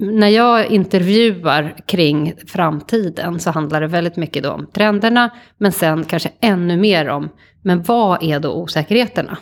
[0.00, 6.04] när jag intervjuar kring framtiden så handlar det väldigt mycket då om trenderna, men sen
[6.04, 7.28] kanske ännu mer om,
[7.62, 9.38] men vad är då osäkerheterna?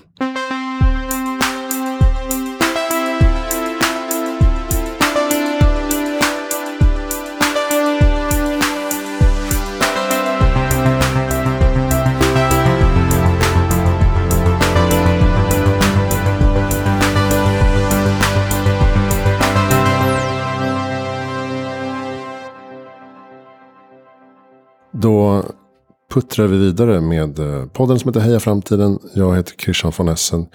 [25.01, 25.45] Då
[26.15, 28.99] puttrar vi vidare med eh, podden som heter Heja Framtiden.
[29.15, 30.47] Jag heter Christian von Essen.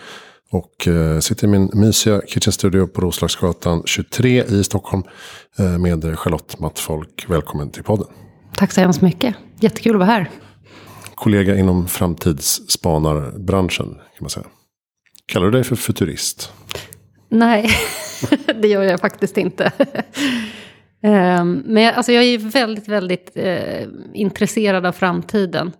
[0.51, 5.03] Och eh, sitter i min mysiga kitchen studio på Roslagsgatan 23 i Stockholm.
[5.59, 7.25] Eh, med Charlotte Mattfolk.
[7.27, 8.07] Välkommen till podden.
[8.55, 9.35] Tack så hemskt mycket.
[9.59, 10.29] Jättekul att vara här.
[11.15, 14.45] Kollega inom framtidsspanarbranschen kan man säga.
[15.25, 16.51] Kallar du dig för futurist?
[17.29, 17.69] Nej,
[18.61, 19.71] det gör jag faktiskt inte.
[21.03, 25.71] Ehm, men jag, alltså jag är väldigt, väldigt eh, intresserad av framtiden.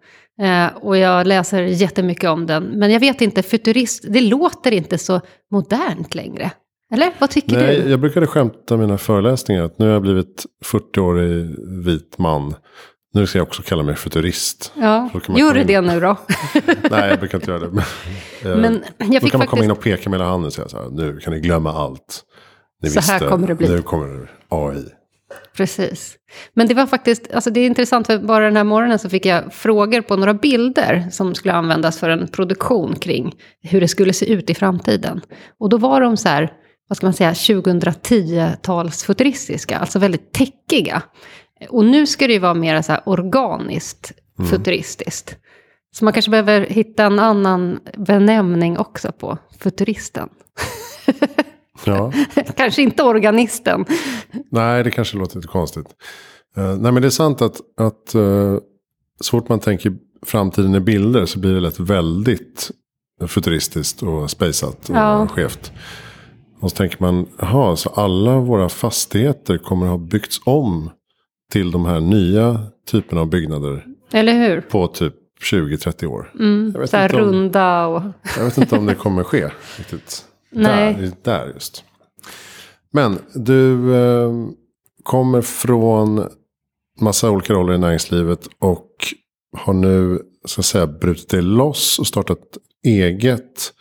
[0.42, 2.64] Eh, och jag läser jättemycket om den.
[2.64, 5.22] Men jag vet inte, futurist, det låter inte så
[5.52, 6.52] modernt längre.
[6.94, 7.90] Eller vad tycker Nej, du?
[7.90, 12.56] Jag brukade skämta mina föreläsningar att nu har jag blivit 40-årig vit man.
[13.14, 14.72] Nu ska jag också kalla mig futurist.
[14.76, 16.18] Ja, kan gör du in- det nu då?
[16.92, 17.70] Nej, jag brukar inte göra det.
[17.70, 19.64] Men, eh, Men då jag kan fick man komma faktiskt...
[19.64, 20.90] in och peka med hela handen och säga så här.
[20.90, 22.24] Nu kan ni glömma allt.
[22.84, 23.30] Ni Så här visste.
[23.30, 23.70] kommer det bli.
[23.70, 24.84] Nu kommer AI.
[25.58, 26.18] Precis.
[26.54, 29.26] Men det var faktiskt, alltså det är intressant för bara den här morgonen så fick
[29.26, 34.14] jag frågor på några bilder som skulle användas för en produktion kring hur det skulle
[34.14, 35.22] se ut i framtiden.
[35.59, 36.54] Och då var de så här,
[36.88, 41.02] vad ska man säga, 2010-tals futuristiska, alltså väldigt täckiga.
[41.70, 44.12] Och nu ska det ju vara mer så här organiskt
[44.50, 45.36] futuristiskt.
[45.96, 50.30] Så man kanske behöver hitta en annan benämning också på futuristen.
[51.86, 52.12] Ja.
[52.56, 53.86] kanske inte organisten.
[54.52, 55.88] Nej, det kanske låter lite konstigt.
[56.58, 58.58] Eh, nej, men det är sant att, att uh,
[59.22, 59.94] så fort man tänker
[60.25, 62.72] framtiden i bilder så blir det lätt väldigt
[63.28, 65.28] futuristiskt och spejsat och Ja.
[65.28, 65.72] skevt.
[66.59, 70.90] Och så tänker man, jaha, så alla våra fastigheter kommer ha byggts om
[71.52, 72.59] till de här nya
[72.91, 74.62] typerna av byggnader Eller hur?
[74.62, 75.13] på typ
[75.52, 76.31] 20-30 år.
[76.79, 78.02] Vet Så här om, runda och...
[78.38, 80.25] jag vet inte om det kommer ske riktigt.
[80.53, 80.94] Nej.
[80.94, 81.84] Där, där just.
[82.91, 84.31] Men du eh,
[85.03, 86.28] kommer från
[87.02, 88.88] massa olika roller i näringslivet och
[89.58, 92.40] har nu så att säga brutit dig loss och startat
[92.86, 93.74] eget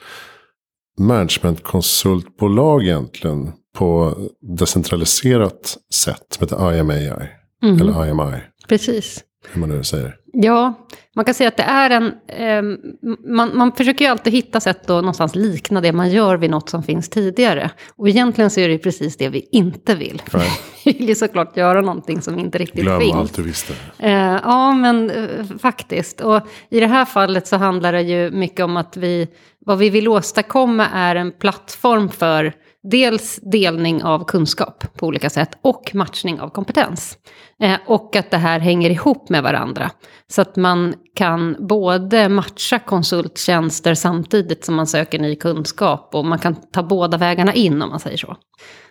[0.99, 7.29] managementkonsultbolag egentligen på decentraliserat sätt som heter IMAI.
[7.63, 7.81] Mhm.
[7.81, 9.25] Eller IMI, Precis.
[9.53, 10.17] hur man nu säger.
[10.33, 10.75] Ja,
[11.17, 12.13] man kan säga att det är en...
[12.29, 12.79] ehm,
[13.27, 16.69] man, man försöker ju alltid hitta sätt att någonstans likna det man gör vid något
[16.71, 17.71] som finns tidigare.
[17.97, 20.23] Och egentligen så är det ju precis det vi inte vill.
[20.33, 20.51] Nej.
[20.85, 23.15] Vi vill ju såklart göra någonting som inte riktigt Glöm finns.
[23.15, 23.73] allt du visste.
[23.99, 26.21] Eh, ja, men eh, faktiskt.
[26.21, 26.41] Och
[26.71, 29.29] i det här fallet så handlar det ju mycket om att vi,
[29.67, 35.59] vad vi vill åstadkomma är en plattform för dels delning av kunskap på olika sätt
[35.63, 37.19] och matchning av kompetens.
[37.63, 39.91] Eh, och att det här hänger ihop med varandra.
[40.29, 46.39] Så att man kan både matcha konsulttjänster samtidigt som man söker ny kunskap och man
[46.39, 48.37] kan ta båda vägarna in om man säger så.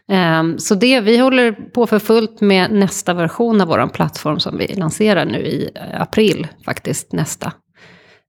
[0.07, 4.57] Ehm, så det, vi håller på för fullt med nästa version av vår plattform som
[4.57, 7.53] vi lanserar nu i eh, april faktiskt nästa,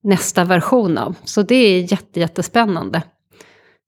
[0.03, 1.15] nästa version av.
[1.25, 3.03] Så det är jätte, jättespännande.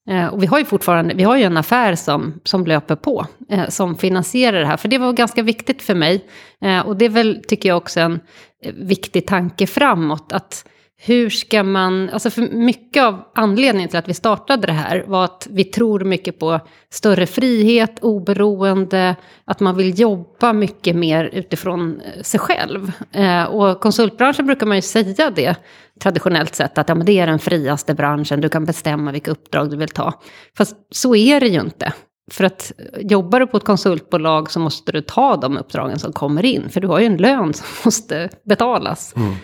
[0.08, 3.26] Eh, och vi har ju fortfarande, vi har ju en affär som, som löper på,
[3.50, 4.76] eh, som finansierar det här.
[4.76, 6.24] För det var ganska viktigt för mig.
[6.60, 8.20] Eh, Och det är väl, tycker jag, också en
[8.64, 10.32] eh, viktig tanke framåt.
[10.32, 10.64] Att
[10.96, 15.24] hur ska man, alltså för mycket av anledningen till att vi startade det här var
[15.24, 16.60] att vi tror mycket på
[16.90, 22.92] större frihet, oberoende, att man vill jobba mycket mer utifrån eh, sig själv.
[23.12, 25.56] Eh, och konsultbranschen brukar man ju säga det
[26.00, 29.70] traditionellt sett, att ja, men det är den friaste branschen, du kan bestämma vilka uppdrag
[29.70, 30.12] du vill ta.
[30.56, 31.92] Fast så är det ju inte.
[32.30, 36.12] För att eh, jobbar du på ett konsultbolag så måste du ta de uppdragen som
[36.12, 39.14] kommer in, för du har ju en lön som måste betalas.
[39.16, 39.34] Mm.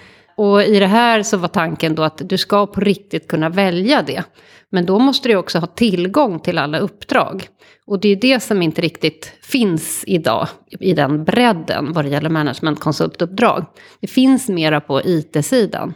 [0.43, 4.03] Och i det här så var tanken då att du ska på riktigt kunna välja
[4.03, 4.23] det.
[4.71, 7.47] Men då måste du också ha tillgång till alla uppdrag.
[7.87, 10.49] Och det är det som inte riktigt finns idag
[10.81, 13.65] i den bredden vad det gäller managementkonsultuppdrag.
[14.01, 15.95] Det finns mera på IT-sidan.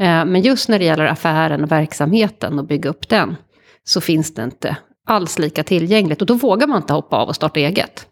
[0.00, 3.36] Eh, Men just när det gäller affären och verksamheten och bygga upp den
[3.84, 6.20] så finns det inte alls lika tillgängligt.
[6.20, 8.06] Och då vågar man inte hoppa av och starta eget.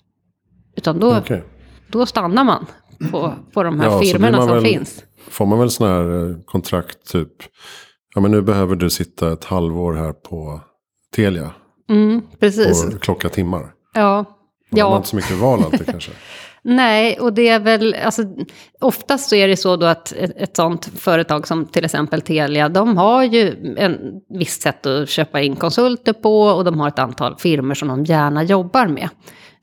[0.76, 1.44] Utan då, Okej.
[1.88, 2.66] då stannar man
[3.10, 5.04] på, på de här Ja, firmorna som väl- finns.
[5.28, 7.32] Får man väl sådana här eh, kontrakt typ.
[8.14, 10.60] Ja men nu behöver du sitta ett halvår här på
[11.16, 11.50] Telia.
[11.90, 12.84] Mm, precis.
[12.84, 13.72] Och klocka timmar.
[13.94, 14.16] Ja,
[14.70, 14.88] Man Ja.
[14.88, 16.10] har inte så mycket val alltid kanske.
[16.66, 18.22] Nej, och det är väl, alltså,
[18.80, 22.68] oftast så är det så då att ett, ett sånt företag som till exempel Telia,
[22.68, 23.98] de har ju en
[24.38, 28.04] visst sätt att köpa in konsulter på och de har ett antal firmor som de
[28.04, 29.08] gärna jobbar med.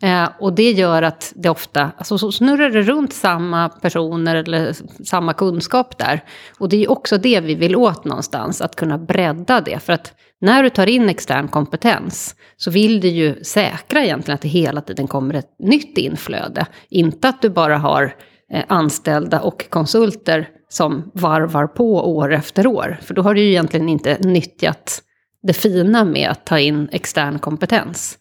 [0.01, 4.75] Eh, och det gör att det ofta, alltså så snurrar det runt samma personer eller
[5.05, 6.23] samma kunskap där.
[6.59, 9.79] Och det är också det vi vill åt någonstans, att kunna bredda det.
[9.79, 14.41] För att när du tar in extern kompetens så vill du ju säkra egentligen att
[14.41, 16.65] det hela tiden kommer ett nytt inflöde.
[16.89, 18.15] Inte att du bara har
[18.53, 22.99] eh, anställda och konsulter som varvar på år efter år.
[23.01, 25.01] För då har du ju egentligen inte nyttjat
[25.43, 28.17] det fina med att ta in extern kompetens.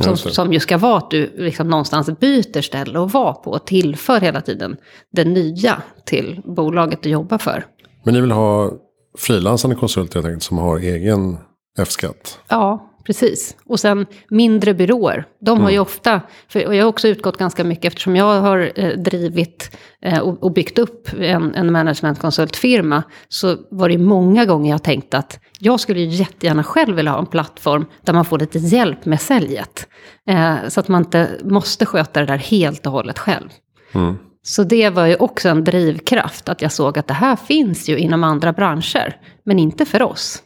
[0.00, 3.66] Som, som ju ska vara att du liksom någonstans byter ställe och vara på och
[3.66, 4.76] tillför hela tiden
[5.12, 7.66] det nya till bolaget du jobbar för.
[8.04, 8.70] Men ni vill ha
[9.18, 11.38] frilansande konsulter helt enkelt som har egen
[11.78, 12.38] F-skatt?
[12.48, 13.56] Ja, precis.
[13.64, 15.24] Och sen mindre byråer.
[15.40, 18.72] De har ju ofta, för, och jag har också utgått ganska mycket eftersom jag har
[18.74, 23.02] eh, drivit eh, och, och byggt upp en, en managementkonsultfirma.
[23.28, 27.18] Så var det många gånger jag tänkt att jag skulle ju jättegärna själv vilja ha
[27.18, 29.88] en plattform där man får lite hjälp med säljet.
[30.28, 33.48] Eh, så att man inte måste sköta det där helt och hållet själv.
[33.92, 34.16] Mm.
[34.42, 37.98] Så det var ju också en drivkraft, att jag såg att det här finns ju
[37.98, 40.42] inom andra branscher, men inte för oss.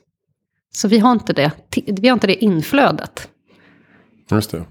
[0.76, 1.50] Så vi har inte det,
[1.86, 3.28] vi har inte det inflödet.
[4.30, 4.62] Just det.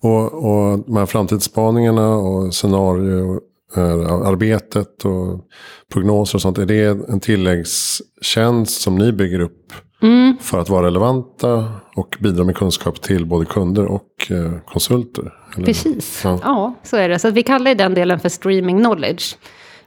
[0.00, 5.40] Och, och de här framtidsspaningarna och scenarioarbetet och
[5.92, 6.58] prognoser och sånt.
[6.58, 9.72] Är det en tilläggstjänst som ni bygger upp
[10.02, 10.36] Mm.
[10.40, 15.32] för att vara relevanta och bidra med kunskap till både kunder och eh, konsulter?
[15.56, 15.66] Eller?
[15.66, 16.38] Precis, Ja.
[16.42, 16.74] ja.
[16.82, 17.18] så är det.
[17.18, 19.36] Så vi kallar den delen för streaming knowledge.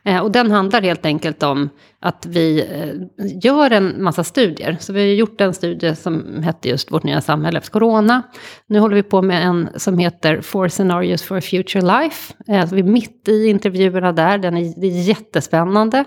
[0.04, 1.70] Eh, och den handlar helt enkelt om
[2.00, 4.78] att vi eh, gör en massa studier.
[4.80, 8.22] Så vi har gjort en studie som hette just Vårt nya samhälle efter corona.
[8.68, 12.34] Nu håller vi på med en som heter Four Scenarios for a Future Life.
[12.48, 16.06] Eh, så vi är mitt i intervjuerna där, den är, det är jättespännande.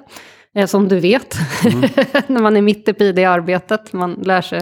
[0.54, 1.36] Eh, som du vet,
[2.26, 3.92] när man är mitt uppe i det arbetet.
[3.92, 4.60] Man lär sig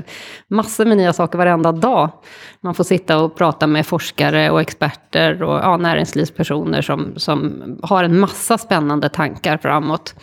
[0.48, 2.10] massor med nya saker varenda dag.
[2.60, 8.04] Man får sitta och prata med forskare och experter och ja, näringslivspersoner som, som har
[8.04, 10.14] en massa spännande tankar framåt.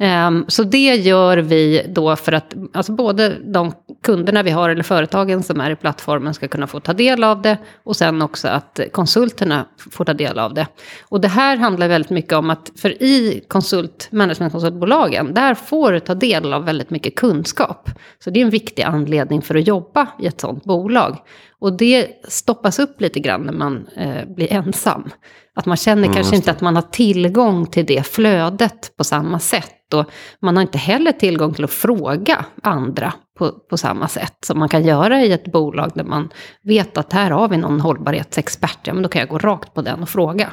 [0.00, 3.72] Ehm, så det gör vi då för att alltså både de
[4.02, 7.42] kunderna vi har eller företagen som är i plattformen ska kunna få ta del av
[7.42, 10.66] det och sen också att konsulterna får ta del av det.
[11.08, 16.00] Och det här handlar väldigt mycket om att för i konsult, managementkonsultbolagen där får du
[16.00, 17.90] ta del av väldigt mycket kunskap.
[18.24, 21.18] Så det är en viktig anledning för att jobba i ett sådant bolag.
[21.60, 25.10] Och det stoppas upp lite grann när man eh, blir ensam.
[25.54, 29.38] Att man känner kanske just inte att man har tillgång till det flödet på samma
[29.38, 29.77] sätt.
[29.94, 30.04] Och
[30.42, 34.36] man har inte heller tillgång till att fråga andra på, på samma sätt.
[34.46, 36.28] Som man kan göra i ett bolag där man
[36.62, 38.78] vet att här har vi någon hållbarhetsexpert.
[38.86, 40.50] Ja, men då kan jag gå rakt på den och fråga.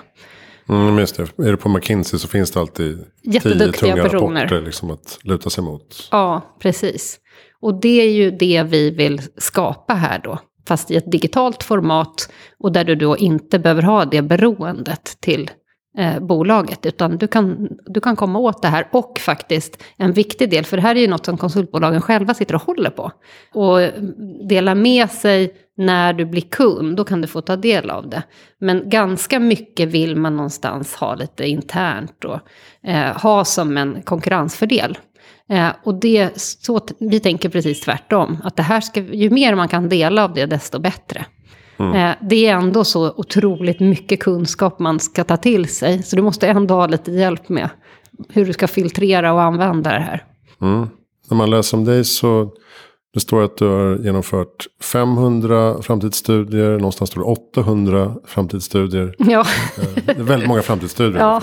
[0.69, 1.47] Mm, just det.
[1.47, 3.71] Är det på McKinsey så finns det alltid tio tunga
[4.03, 4.41] personer.
[4.41, 6.07] rapporter liksom att luta sig mot.
[6.11, 7.19] Ja, precis.
[7.61, 10.39] Och det är ju det vi vill skapa här då.
[10.67, 12.29] Fast i ett digitalt format
[12.59, 15.51] och där du då inte behöver ha det beroendet till
[15.97, 16.85] eh, bolaget.
[16.85, 20.77] Utan du kan, du kan komma åt det här och faktiskt en viktig del, för
[20.77, 23.11] det här är ju något som konsultbolagen själva sitter och håller på.
[23.53, 23.79] Och
[24.49, 28.23] dela med sig när du blir kund, då kan du få ta del av det.
[28.59, 32.39] Men ganska mycket vill man någonstans ha lite internt och
[32.89, 34.97] eh, ha som en konkurrensfördel.
[35.49, 38.37] Eh, och det, så, vi tänker precis tvärtom.
[38.43, 41.25] Att det här ska, ju mer man kan dela av det, desto bättre.
[41.79, 46.03] Eh, det är ändå så otroligt mycket kunskap man ska ta till sig.
[46.03, 47.69] Så du måste ändå ha lite hjälp med
[48.29, 50.23] hur du ska filtrera och använda det här.
[50.61, 50.87] Mm.
[51.29, 52.51] När man läser om dig så
[53.13, 56.69] det står att du har genomfört 500 framtidsstudier.
[56.77, 59.15] Någonstans står det 800 framtidsstudier.
[59.19, 59.45] Ja,
[59.77, 61.19] Eh, Det är väldigt många framtidsstudier.
[61.21, 61.41] ja.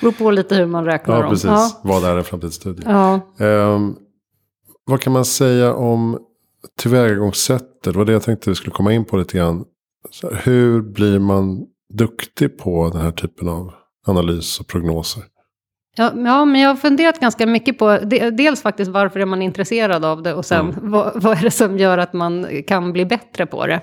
[0.00, 1.30] beror på lite hur man räknar ja dem.
[1.30, 1.44] precis.
[1.50, 1.70] Ja.
[1.82, 2.82] Vad är en framtidsstudie?
[2.86, 3.20] Ja.
[3.40, 3.94] Ehm,
[4.86, 6.18] vad kan man säga om
[6.78, 7.82] tillvägagångssättet?
[7.82, 9.64] Det var det jag tänkte vi skulle komma in på lite grann.
[10.22, 13.72] Här, hur blir man duktig på den här typen av
[14.06, 15.22] analys och prognoser?
[15.96, 19.42] Ja, ja, men jag har funderat ganska mycket på de- dels faktiskt varför är man
[19.42, 23.06] intresserad av det och sen vad, vad är det som gör att man kan bli
[23.06, 23.80] bättre på det.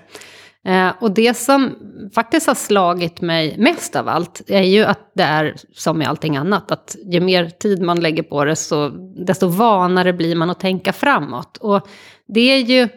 [0.66, 1.76] Eh, och det som
[2.16, 6.38] faktiskt har slagit mig mest av allt är ju att det är som med allting
[6.38, 8.90] annat, att ju mer tid man lägger på det så
[9.26, 11.58] desto vanare blir man att tänka framåt.
[11.58, 11.88] Och
[12.28, 12.88] det är ju,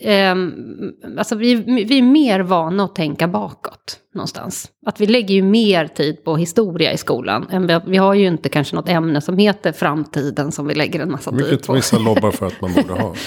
[0.00, 0.52] ehm,
[1.18, 4.70] alltså vi, vi är mer vana att tänka bakåt någonstans.
[4.86, 7.46] Att vi lägger ju mer tid på historia i skolan.
[7.50, 11.00] Än vi, vi har ju inte kanske något ämne som heter framtiden som vi lägger
[11.00, 11.72] en massa tid Vilket på.
[11.72, 13.14] vissa lobbar för att man borde ha.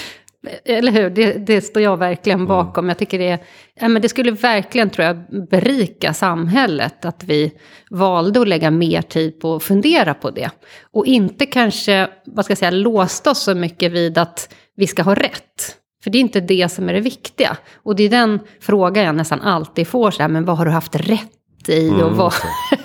[0.64, 1.10] Eller hur?
[1.10, 2.48] Det, det står jag verkligen Mm.
[2.48, 2.88] bakom.
[2.88, 3.38] Jag tycker det,
[3.80, 5.16] ja, men det skulle verkligen tror jag,
[5.50, 7.52] berika samhället att vi
[7.90, 10.50] valde att lägga mer tid på att fundera på det.
[10.92, 15.02] Och inte kanske, vad ska jag säga, låsta oss så mycket vid att vi ska
[15.02, 15.76] ha rätt.
[16.04, 17.56] För det är inte det som är det viktiga.
[17.82, 20.70] Och det är den frågan jag nästan alltid får, så här, men vad har du
[20.70, 21.88] haft rätt i?
[21.88, 22.32] Mm, och vad...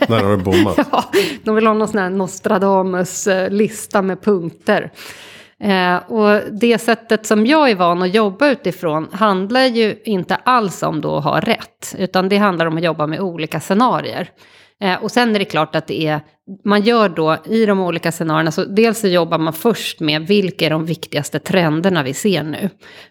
[0.07, 0.77] När har du bommat?
[0.91, 1.03] Ja,
[1.43, 4.91] de vill ha någon sån här Nostradamus-lista med punkter.
[5.63, 10.83] Eh, och det sättet som jag är van att jobba utifrån handlar ju inte alls
[10.83, 14.29] om då att ha rätt, utan det handlar om att jobba med olika scenarier.
[14.81, 16.21] Eh, och sen är det klart att det är,
[16.65, 20.65] man gör då i de olika scenarierna, så dels så jobbar man först med vilka
[20.65, 22.69] är de viktigaste trenderna vi ser nu.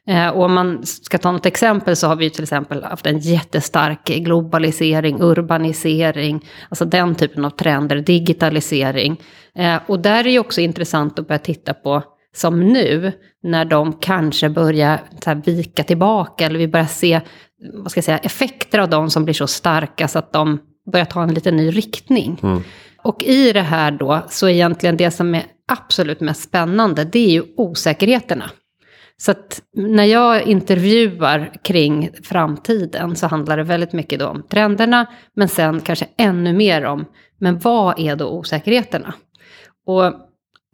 [0.09, 3.07] Eh, och om man ska ta något exempel så har vi ju till exempel haft
[3.07, 9.21] en jättestark globalisering, urbanisering, alltså den typen av trender, digitalisering.
[9.55, 12.03] Eh, och där är det ju också intressant att börja titta på
[12.37, 13.13] som nu,
[13.43, 17.21] när de kanske börjar så vika tillbaka, eller vi börjar se
[17.73, 20.59] vad ska jag säga, effekter av dem som blir så starka så att de
[20.93, 22.41] börjar ta en lite ny riktning.
[22.43, 22.63] Mm.
[23.03, 27.31] Och i det här då, så egentligen det som är absolut mest spännande, det är
[27.31, 28.51] ju osäkerheterna.
[29.17, 35.07] Så att när jag intervjuar kring framtiden så handlar det väldigt mycket då om trenderna,
[35.35, 37.05] men sen kanske ännu mer om,
[37.41, 39.15] men vad är då osäkerheterna?
[39.87, 40.26] Och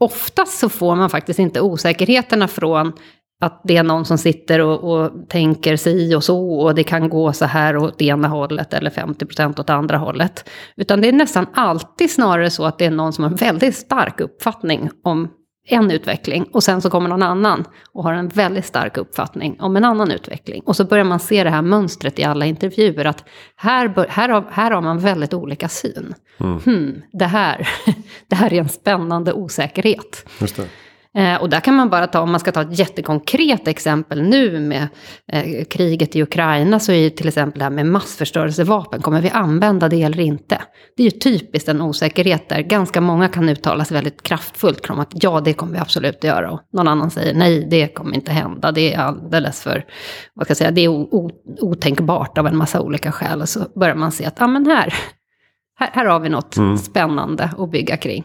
[0.03, 2.93] oftast så får man faktiskt inte osäkerheterna från
[3.41, 7.09] att det är någon som sitter och, och tänker si och så och det kan
[7.09, 10.49] gå så här åt ena hållet eller 50% åt andra hållet.
[10.77, 13.77] Utan det är nästan alltid snarare så att det är någon som har en väldigt
[13.77, 15.29] stark uppfattning om
[15.65, 19.77] en utveckling och sen så kommer någon annan och har en väldigt stark uppfattning om
[19.77, 20.63] en annan utveckling.
[20.67, 23.25] Och så börjar man se det här mönstret i alla intervjuer att
[23.57, 26.15] här, bör, här, har, här har man väldigt olika syn.
[26.41, 26.61] Mm.
[26.61, 27.69] Hmm, det, här,
[28.29, 30.29] det här är en spännande osäkerhet.
[30.41, 30.69] Just det.
[31.15, 34.61] Eh, och där kan man bara ta, om man ska ta ett jättekonkret exempel nu
[34.61, 34.89] med
[35.33, 39.31] eh, kriget i Ukraina, så är ju till exempel det här med massförstörelsevapen, kommer vi
[39.31, 40.63] använda det eller inte?
[40.97, 45.01] Det är ju typiskt en osäkerhet där ganska många kan uttala sig väldigt kraftfullt om
[45.01, 46.51] att ja, det kommer vi absolut att göra.
[46.51, 49.85] Och någon annan säger nej, det kommer inte hända, det är alldeles för,
[50.35, 50.89] vad ska jag säga, det är
[51.61, 53.41] otänkbart av en massa olika skäl.
[53.41, 54.95] Och så börjar man se att, ja men här,
[55.79, 58.25] här, här har vi något spännande att bygga kring.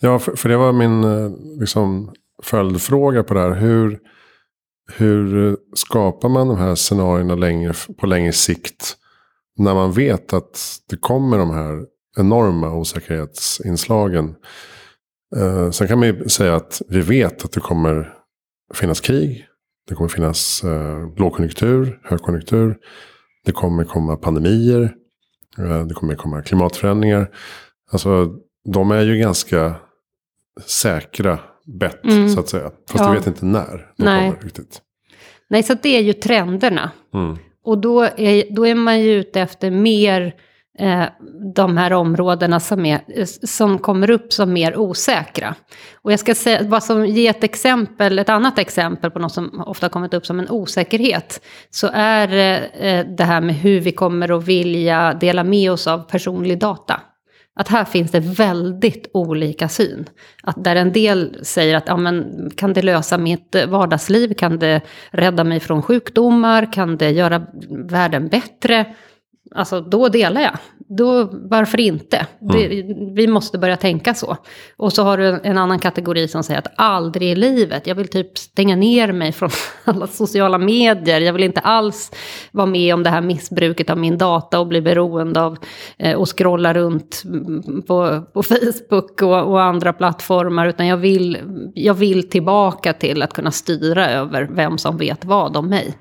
[0.00, 1.30] Ja, för, för det var min eh,
[1.60, 3.54] liksom, följdfråga på det här.
[3.54, 3.98] Hur,
[4.96, 8.96] hur skapar man de här scenarierna längre, på längre sikt?
[9.58, 11.84] När man vet att det kommer de här
[12.18, 14.34] enorma osäkerhetsinslagen.
[15.36, 18.14] Eh, sen kan man ju säga att vi vet att det kommer
[18.74, 19.46] finnas krig.
[19.88, 22.76] Det kommer finnas eh, lågkonjunktur, högkonjunktur.
[23.44, 24.94] Det kommer komma pandemier.
[25.58, 27.30] Eh, det kommer komma klimatförändringar.
[27.92, 28.36] Alltså
[28.72, 29.74] de är ju ganska
[30.66, 31.38] säkra
[31.80, 32.28] bett Mm.
[32.28, 32.70] så att säga.
[32.90, 33.10] Fast Ja.
[33.10, 34.30] vi vet inte när de Nej.
[34.30, 34.80] kommer riktigt.
[35.50, 36.90] Nej, så det är ju trenderna.
[37.14, 37.36] Mm.
[37.64, 40.34] Och då är, då är man ju ute efter mer
[40.78, 41.04] eh,
[41.54, 45.54] de här områdena som, är, eh, som kommer upp som mer osäkra.
[46.02, 49.60] Och jag ska säga, bara som ge ett exempel, ett annat exempel på något som
[49.66, 51.40] ofta kommit upp som en osäkerhet.
[51.70, 52.28] Så är
[52.84, 57.00] eh, det här med hur vi kommer att vilja dela med oss av personlig data.
[57.58, 60.08] Att här finns det väldigt olika syn.
[60.42, 64.34] Att där en del säger att ja, men, kan det lösa mitt vardagsliv?
[64.34, 66.72] Kan det rädda mig från sjukdomar?
[66.72, 68.94] Kan det göra världen bättre?
[69.54, 70.56] Alltså då delar jag.
[70.88, 72.26] Då, varför inte?
[72.40, 72.68] Det,
[73.14, 74.36] vi måste börja tänka så.
[74.76, 77.94] Och så har du en, en annan kategori som säger att aldrig i livet, jag
[77.94, 79.50] vill typ stänga ner mig från
[79.84, 81.20] alla sociala medier.
[81.20, 82.12] Jag vill inte alls
[82.52, 85.58] vara med om det här missbruket av min data och bli beroende av
[85.98, 90.66] eh, och scrolla runt mm, på, på Facebook och, och andra plattformar.
[90.66, 91.38] Utan jag vill,
[91.74, 95.94] jag vill tillbaka till att kunna styra över vem som vet vad om mig.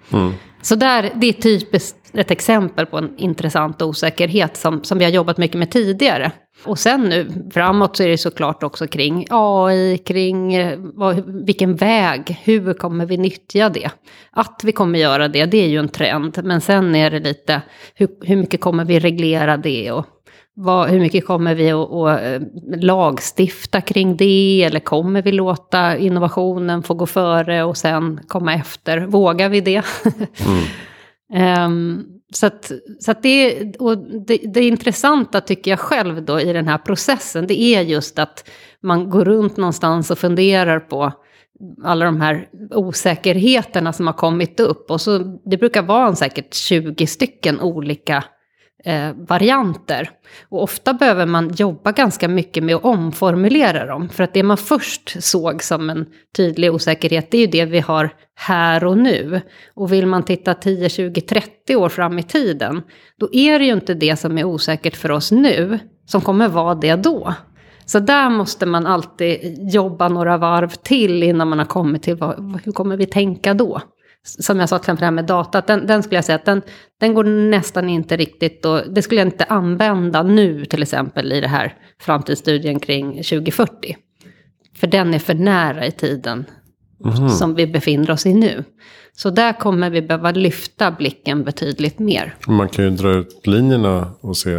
[0.65, 5.12] Så där, det är typiskt ett exempel på en intressant osäkerhet som, som vi har
[5.12, 6.31] jobbat mycket med tidigare.
[6.63, 11.75] Och sen nu framåt så är det såklart också kring AI, kring eh, vad, vilken
[11.75, 13.89] väg, hur kommer vi nyttja det?
[14.31, 16.39] Att vi kommer göra det, det är ju en trend.
[16.43, 17.62] Men sen är det lite,
[17.95, 19.91] hur, hur mycket kommer vi reglera det?
[19.91, 20.05] Och
[20.55, 22.41] vad, hur mycket kommer vi att, att eh,
[22.81, 24.63] lagstifta kring det?
[24.63, 29.00] Eller kommer vi låta innovationen få gå före och sen komma efter?
[29.00, 29.81] Vågar vi det?
[31.33, 36.53] Ehm, så att, så att det, och det, det intressanta tycker jag själv då i
[36.53, 38.50] den här processen, det är just att
[38.81, 41.12] man går runt någonstans och funderar på
[41.83, 44.91] alla de här osäkerheterna som har kommit upp.
[44.91, 48.24] Och så, det brukar vara en säkert 20 stycken olika
[48.85, 50.09] eh, varianter.
[50.49, 54.09] Och ofta behöver man jobba ganska mycket med att omformulera dem.
[54.09, 56.05] För att det man först såg som en
[56.37, 59.41] tydlig osäkerhet, det är ju det vi har här och nu.
[59.73, 62.81] Och vill man titta 10, 20, 30 år fram i tiden,
[63.19, 66.75] då är det ju inte det som är osäkert för oss nu, som kommer vara
[66.75, 67.33] det då.
[67.85, 72.61] Så där måste man alltid jobba några varv till innan man har kommit till vad,
[72.63, 73.81] hur kommer vi tänka då?
[74.25, 76.46] Som jag sa till exempel det här med data, den, den skulle jag säga att
[76.46, 76.62] den,
[77.00, 81.41] den går nästan inte riktigt och det skulle jag inte använda nu till exempel i
[81.41, 83.98] det här framtidsstudien kring 2040.
[84.75, 86.46] För den är för nära i tiden
[87.05, 87.29] mm.
[87.29, 88.63] som vi befinner oss i nu.
[89.13, 92.36] Så där kommer vi behöva lyfta blicken betydligt mer.
[92.48, 94.51] Man kan ju dra ut linjerna och se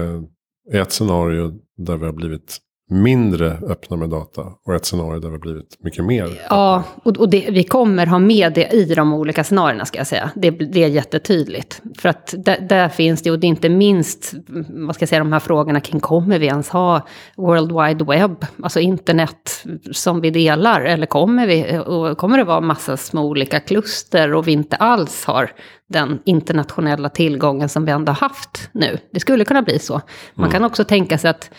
[0.73, 5.35] ett scenario där vi har blivit mindre öppna med data och ett scenario där vi
[5.35, 6.41] har blivit mycket mer.
[6.51, 10.07] Ja, och, och det, vi kommer ha med det i de olika scenarierna ska jag
[10.07, 10.31] säga.
[10.35, 11.83] Det, det är jättetydligt.
[11.99, 14.35] För att där, där, finns det, och det är inte minst,
[14.69, 18.47] vad ska jag säga, de här frågorna kring kommer vi ens ha World Wide Web,
[18.63, 23.61] alltså internet som vi delar, eller kommer vi, och kommer det vara massa små olika
[23.61, 25.51] kluster och vi inte alls har
[25.89, 28.99] den internationella tillgången som vi ändå haft nu.
[29.11, 30.01] Det skulle kunna bli så.
[30.35, 30.53] Man mm.
[30.53, 31.51] kan också tänka sig att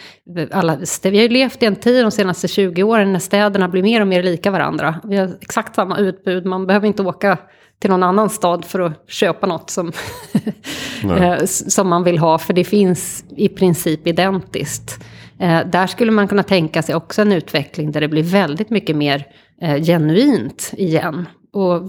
[0.51, 0.86] alla,
[1.17, 4.01] vi har ju levt i en tid de senaste 20 åren när städerna blir mer
[4.01, 4.95] och mer lika varandra.
[5.03, 7.38] Vi har exakt samma utbud, man behöver inte åka
[7.79, 9.91] till någon annan stad för att köpa något som,
[11.17, 15.03] eh, som man vill ha, för det finns i princip identiskt.
[15.39, 18.95] Eh, där skulle man kunna tänka sig också en utveckling där det blir väldigt mycket
[18.95, 19.27] mer
[19.62, 21.25] eh, genuint igen.
[21.54, 21.82] Och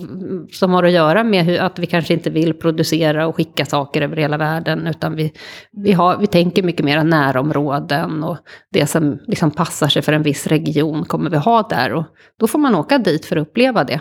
[0.52, 4.02] som har att göra med hur, att vi kanske inte vill producera och skicka saker
[4.02, 4.86] över hela världen.
[4.86, 5.32] Utan vi,
[5.72, 8.36] vi, har, vi tänker mycket mer närområden och
[8.72, 11.92] det som liksom passar sig för en viss region kommer vi ha där.
[11.92, 12.04] Och
[12.40, 14.00] då får man åka dit för att uppleva det.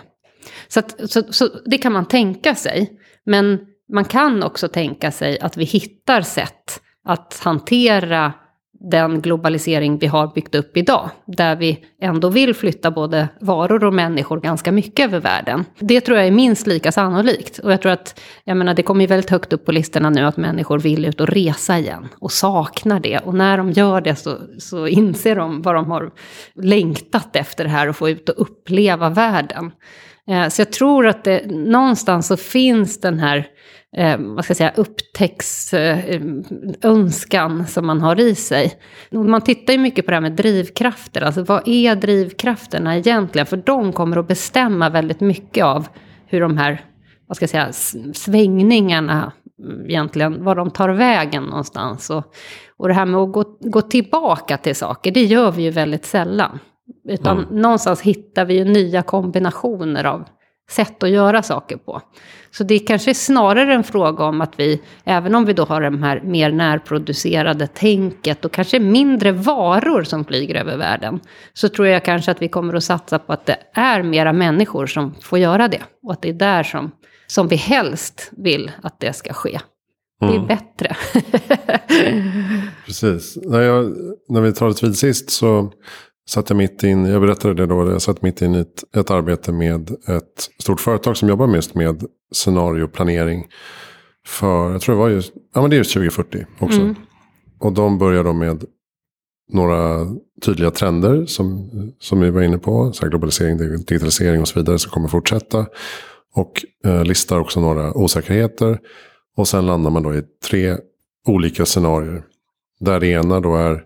[0.67, 2.99] Så, att, så, så det kan man tänka sig.
[3.25, 3.59] Men
[3.93, 8.33] man kan också tänka sig att vi hittar sätt att hantera
[8.79, 11.09] den globalisering vi har byggt upp idag.
[11.25, 15.65] Där vi ändå vill flytta både varor och människor ganska mycket över världen.
[15.79, 17.59] Det tror jag är minst lika sannolikt.
[17.59, 20.21] Och jag tror att, jag menar det kommer ju väldigt högt upp på listorna nu
[20.21, 22.07] att människor vill ut och resa igen.
[22.19, 23.17] Och saknar det.
[23.17, 26.11] Och när de gör det så, så inser de vad de har
[26.55, 29.71] längtat efter det här och få ut och uppleva världen.
[30.29, 33.47] Eh, så jag tror att det någonstans så finns den här
[33.97, 38.73] eh, vad ska jag säga, upptäcktsönskan eh, som man har i sig.
[39.11, 43.45] Man tittar ju mycket på det här med drivkrafter, alltså vad är drivkrafterna egentligen?
[43.45, 45.87] För de kommer att bestämma väldigt mycket av
[46.25, 46.81] hur de här,
[47.27, 47.73] vad ska jag säga,
[48.13, 49.31] svängningarna
[49.87, 52.09] egentligen, var de tar vägen någonstans.
[52.09, 52.33] Och,
[52.77, 56.05] och det här med att gå, gå tillbaka till saker, det gör vi ju väldigt
[56.05, 56.59] sällan.
[57.09, 57.61] Utan mm.
[57.61, 60.25] någonstans hittar vi ju nya kombinationer av
[60.69, 62.01] sätt att göra saker på.
[62.51, 65.81] Så det kanske är snarare en fråga om att vi, även om vi då har
[65.81, 71.19] det här mer närproducerade tänket och kanske mindre varor som flyger över världen,
[71.53, 74.87] så tror jag kanske att vi kommer att satsa på att det är mera människor
[74.87, 75.81] som får göra det.
[76.03, 76.91] Och att det är där som,
[77.27, 79.59] som vi helst vill att det ska ske.
[80.19, 80.47] Det är mm.
[80.47, 80.95] bättre.
[82.85, 83.37] Precis.
[83.41, 83.93] När, jag,
[84.29, 85.71] när vi talade vid sist så
[86.27, 89.11] satt jag mitt in, jag berättade det då, jag satt mitt in i ett, ett
[89.11, 93.45] arbete med ett stort företag som jobbar mest med scenarioplanering.
[94.25, 96.81] För, jag tror det var just, ja men det är just 2040 också.
[96.81, 96.95] Mm.
[97.59, 98.63] Och de börjar då med
[99.49, 100.05] några
[100.41, 102.93] tydliga trender som, som vi var inne på.
[102.93, 105.65] Så globalisering, digitalisering och så vidare som kommer fortsätta.
[106.33, 108.79] Och eh, listar också några osäkerheter.
[109.37, 110.77] Och sen landar man då i tre
[111.27, 112.23] olika scenarier.
[112.79, 113.83] Där det ena då är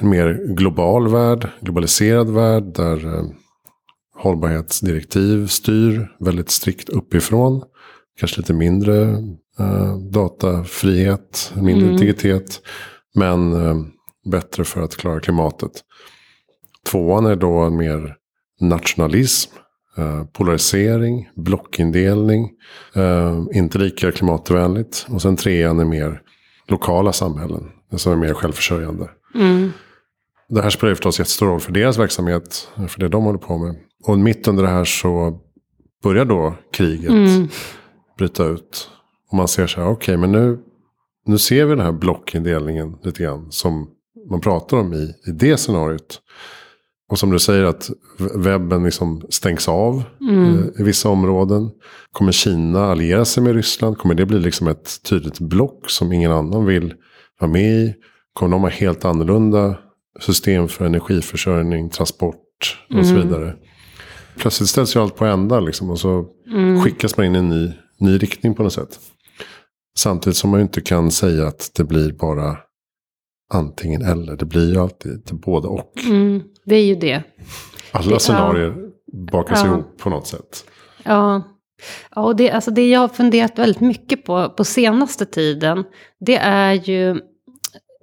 [0.00, 2.64] en mer global värld, globaliserad värld.
[2.64, 3.24] Där eh,
[4.16, 7.62] hållbarhetsdirektiv styr väldigt strikt uppifrån.
[8.20, 9.02] Kanske lite mindre
[9.58, 11.92] eh, datafrihet, mindre mm.
[11.92, 12.60] integritet.
[13.14, 13.76] Men eh,
[14.30, 15.72] bättre för att klara klimatet.
[16.90, 18.16] Tvåan är då mer
[18.60, 19.50] nationalism.
[19.96, 22.50] Eh, polarisering, blockindelning.
[22.94, 25.06] Eh, inte lika klimatvänligt.
[25.08, 26.20] Och sen trean är mer
[26.68, 27.70] lokala samhällen.
[27.96, 29.08] Som är mer självförsörjande.
[29.34, 29.72] Mm.
[30.48, 32.68] Det här spelar förstås jättestor roll för deras verksamhet.
[32.88, 33.76] För det de håller på med.
[34.04, 35.40] Och mitt under det här så
[36.02, 37.48] börjar då kriget mm.
[38.18, 38.90] bryta ut.
[39.30, 40.58] Och man ser så här, okej okay, men nu,
[41.26, 43.52] nu ser vi den här blockindelningen lite grann.
[43.52, 43.90] Som
[44.30, 46.20] man pratar om i, i det scenariot.
[47.10, 50.58] Och som du säger att webben liksom stängs av mm.
[50.58, 51.70] Eh, i vissa områden.
[52.12, 53.98] Kommer Kina alliera sig med Ryssland?
[53.98, 56.94] Kommer det bli liksom ett tydligt block som ingen annan vill
[57.40, 57.94] vara med i?
[58.34, 59.76] Kommer de ha helt annorlunda
[60.20, 63.04] system för energiförsörjning, transport och mm.
[63.04, 63.56] så vidare?
[64.36, 66.80] Plötsligt ställs ju allt på ända liksom, och så mm.
[66.80, 69.00] skickas man in i en ny, ny riktning på något sätt.
[69.98, 72.56] Samtidigt som man ju inte kan säga att det blir bara
[73.52, 74.36] antingen eller.
[74.36, 75.92] Det blir ju alltid både och.
[76.04, 77.22] Mm, det är ju det.
[77.92, 78.74] Alla scenarier
[79.30, 79.66] bakas Ja.
[79.66, 80.64] ihop på något sätt.
[81.02, 81.42] Ja,
[82.14, 85.84] ja och det, alltså det jag har funderat väldigt mycket på på senaste tiden,
[86.20, 87.20] det är ju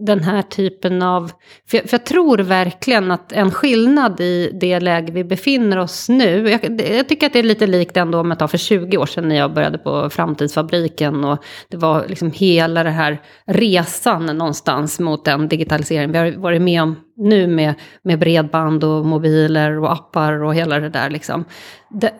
[0.06, 1.32] den här typen av...
[1.70, 6.10] För jag, för jag tror verkligen att en skillnad i det läge vi befinner oss
[6.10, 8.98] nu, jag, jag tycker att det är lite likt ändå om jag tar för 20
[8.98, 14.26] år sedan när jag började på Framtidsfabriken och det var liksom hela den här resan
[14.26, 19.80] någonstans mot den digitalisering vi har varit med om nu med, med bredband och mobiler
[19.80, 21.46] och appar och hela det där liksom.
[21.90, 22.14] Det,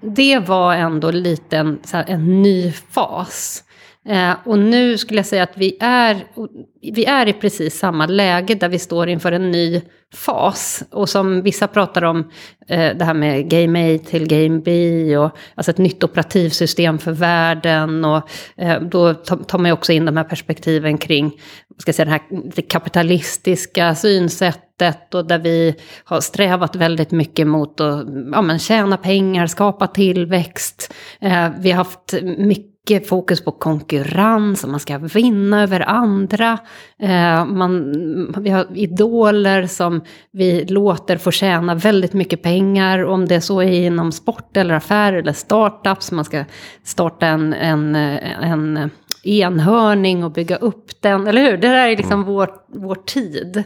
[0.00, 3.62] det var ändå lite en, så här, en ny fas.
[4.08, 6.24] Eh, och nu skulle jag säga att vi är,
[6.92, 9.82] vi är i precis samma läge där vi står inför en ny
[10.14, 10.82] fas.
[10.90, 12.30] Och som vissa pratar om,
[12.68, 17.12] eh, det här med Game A till Game B, och, alltså ett nytt operativsystem för
[17.12, 18.04] världen.
[18.04, 21.24] Och eh, då tar man ju också in de här perspektiven kring
[21.68, 27.10] vad ska jag säga, det här det kapitalistiska synsättet och där vi har strävat väldigt
[27.10, 30.94] mycket mot att ja, men tjäna pengar, skapa tillväxt.
[31.20, 32.75] Eh, vi har haft mycket
[33.08, 36.58] fokus på konkurrens och man ska vinna över andra.
[36.98, 37.92] Eh, man,
[38.38, 40.00] vi har idoler som
[40.32, 45.12] vi låter få tjäna väldigt mycket pengar, om det så är inom sport eller affär
[45.12, 46.12] eller startups.
[46.12, 46.44] Man ska
[46.84, 48.90] starta en, en, en
[49.24, 51.56] enhörning och bygga upp den, eller hur?
[51.56, 53.64] Det där är liksom vår, vår tid.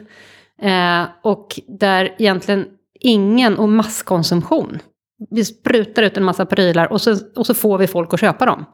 [0.62, 2.66] Eh, och där egentligen
[3.00, 4.78] ingen, och masskonsumtion.
[5.30, 8.46] Vi sprutar ut en massa prylar och så, och så får vi folk att köpa
[8.46, 8.64] dem.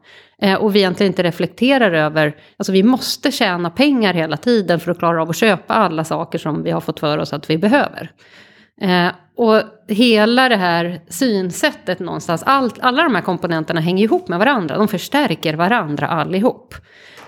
[0.41, 4.91] Eh, och vi egentligen inte reflekterar över, alltså vi måste tjäna pengar hela tiden för
[4.91, 7.57] att klara av att köpa alla saker som vi har fått för oss att vi
[7.57, 8.11] behöver.
[8.81, 9.07] Eh,
[9.37, 14.77] och hela det här synsättet någonstans, allt, alla de här komponenterna hänger ihop med varandra,
[14.77, 16.75] de förstärker varandra allihop.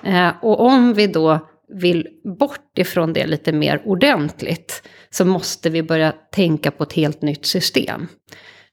[0.03, 1.39] Eh, och om vi då
[1.73, 2.07] vill
[2.39, 7.45] bort ifrån det lite mer ordentligt så måste vi börja tänka på ett helt nytt
[7.45, 8.07] system.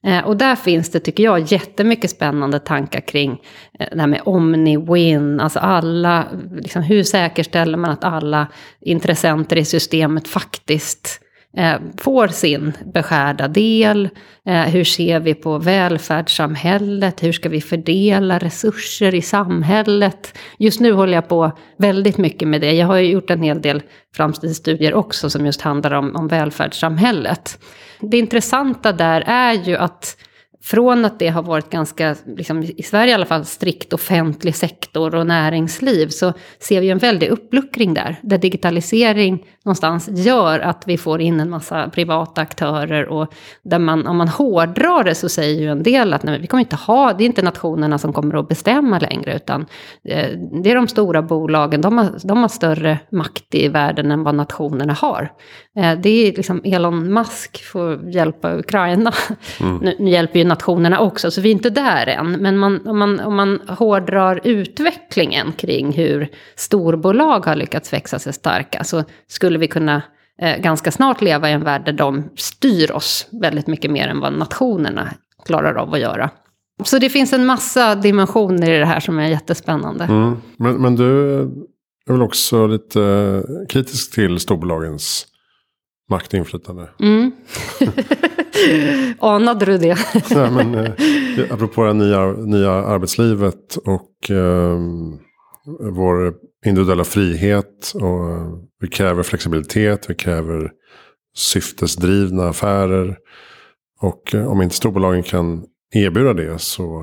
[0.07, 3.43] Eh, och där finns det, tycker jag, jättemycket spännande tankar kring
[3.79, 8.47] eh, det här med omni-win, alltså alla, liksom, hur säkerställer man att alla
[8.81, 11.26] intressenter i systemet faktiskt eh,
[11.57, 14.09] Eh, får sin beskärda del.
[14.47, 17.23] Eh, hur ser vi på välfärdssamhället?
[17.23, 20.39] Hur ska vi fördela resurser i samhället?
[20.59, 22.73] Just nu håller jag på väldigt mycket med det.
[22.73, 23.83] Jag har ju gjort en hel del
[24.17, 27.59] framtidsstudier också som just handlar om, om välfärdssamhället.
[28.01, 30.17] Det intressanta där är ju att
[30.63, 35.15] från att det har varit ganska, liksom, i Sverige i alla fall, strikt offentlig sektor
[35.15, 38.17] och näringsliv så ser vi en väldig uppluckring där.
[38.23, 44.07] Där digitalisering någonstans gör att vi får in en massa privata aktörer och där man,
[44.07, 47.13] om man hårdrar det så säger ju en del att nej, vi kommer inte ha,
[47.13, 49.67] det är inte nationerna som kommer att bestämma längre utan
[50.05, 50.29] eh,
[50.63, 54.35] det är de stora bolagen, de har, de har större makt i världen än vad
[54.35, 55.33] nationerna har.
[55.77, 59.13] Eh, det är liksom Elon Musk får hjälpa Ukraina.
[59.83, 62.33] Nu, nu hjälper ju nationerna också, så vi är inte där än.
[62.33, 68.33] Men man, om, man, om man hårdrar utvecklingen kring hur storbolag har lyckats växa sig
[68.33, 70.03] starka så skulle vi kunna
[70.43, 74.21] eh, ganska snart leva i en värld där de styr oss väldigt mycket mer än
[74.21, 75.09] vad nationerna
[75.45, 76.31] klarar av att göra.
[76.85, 80.05] Så det finns en massa dimensioner i det här som är jättespännande.
[80.05, 80.37] Mm.
[80.59, 81.41] Men, men du
[82.07, 85.27] är väl också lite eh, kritisk till storbolagens
[86.11, 86.89] makt och inflytande?
[87.01, 87.33] Mm.
[89.19, 89.99] Anade du det?
[90.31, 90.93] Nej, men, eh,
[91.51, 94.79] apropå det nya, nya arbetslivet och eh,
[95.81, 96.35] vår
[96.67, 97.93] individuella frihet.
[97.95, 100.71] Och vi kräver flexibilitet, vi kräver
[101.37, 103.17] syftesdrivna affärer.
[104.01, 107.01] Och eh, om inte storbolagen kan erbjuda det så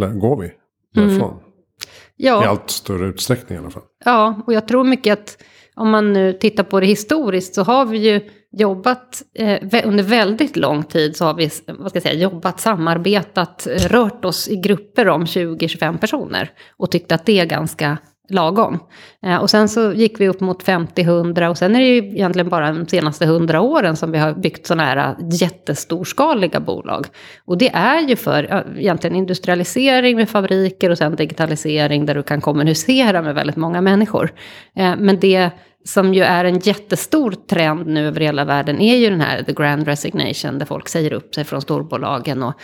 [0.00, 0.50] eh, går vi
[0.94, 1.34] därifrån.
[1.36, 2.46] I Ja.
[2.48, 3.82] allt större utsträckning i alla fall.
[4.04, 5.42] Ja, och jag tror mycket att
[5.76, 8.20] om man nu tittar på det historiskt så har vi ju
[8.52, 13.66] jobbat eh, under väldigt lång tid så har vi vad ska jag säga, jobbat, samarbetat,
[13.70, 17.98] rört oss i grupper om 20-25 personer och tyckt att det är ganska
[18.30, 18.78] lagom.
[19.22, 22.48] Eh, och sen så gick vi upp mot 50-100 och sen är det ju egentligen
[22.48, 27.06] bara de senaste 100 åren som vi har byggt sådana här eh, jättestorskaliga bolag.
[27.44, 32.40] Och det är ju för egentligen industrialisering med fabriker och sen digitalisering där du kan
[32.40, 34.32] kommunicera med väldigt många människor.
[34.76, 35.50] Eh, men det
[35.84, 39.52] som ju är en jättestor trend nu över hela världen är ju den här the
[39.52, 42.42] grand resignation där folk säger upp sig från storbolagen.
[42.42, 42.54] Och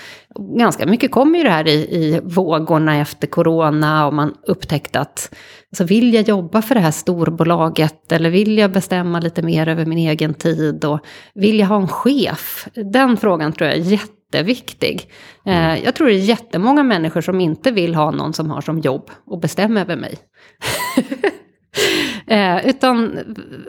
[0.58, 5.34] ganska mycket kommer ju det här i, i vågorna efter corona och man upptäckte att
[5.72, 9.86] alltså vill jag jobba för det här storbolaget eller vill jag bestämma lite mer över
[9.86, 11.00] min egen tid och
[11.34, 12.68] vill jag ha en chef?
[12.74, 15.10] Den frågan tror jag är jätteviktig.
[15.46, 18.78] Eh, jag tror det är jättemånga människor som inte vill ha någon som har som
[18.78, 20.18] jobb och bestämmer över mig.
[22.26, 23.18] eh, utan,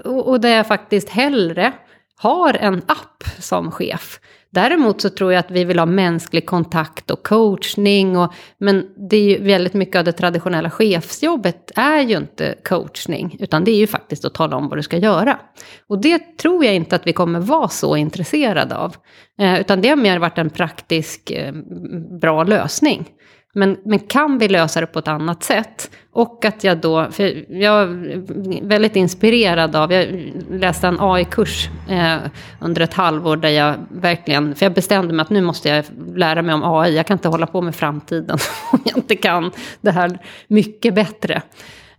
[0.03, 1.73] och, och där jag faktiskt hellre
[2.17, 4.19] har en app som chef.
[4.55, 8.17] Däremot så tror jag att vi vill ha mänsklig kontakt och coachning.
[8.17, 13.37] Och, men det är ju väldigt mycket av det traditionella chefsjobbet är ju inte coachning.
[13.39, 15.39] Utan det är ju faktiskt att tala om vad du ska göra.
[15.87, 18.95] Och det tror jag inte att vi kommer vara så intresserade av.
[19.39, 21.53] Eh, utan det har mer varit en praktisk eh,
[22.21, 23.09] bra lösning.
[23.57, 25.91] Men, men kan vi lösa det på ett annat sätt?
[26.11, 32.17] Och att jag då, för jag är väldigt inspirerad av, jag läste en AI-kurs eh,
[32.59, 36.41] under ett halvår där jag verkligen, för jag bestämde mig att nu måste jag lära
[36.41, 38.37] mig om AI, jag kan inte hålla på med framtiden
[38.71, 41.41] om jag inte kan det här mycket bättre.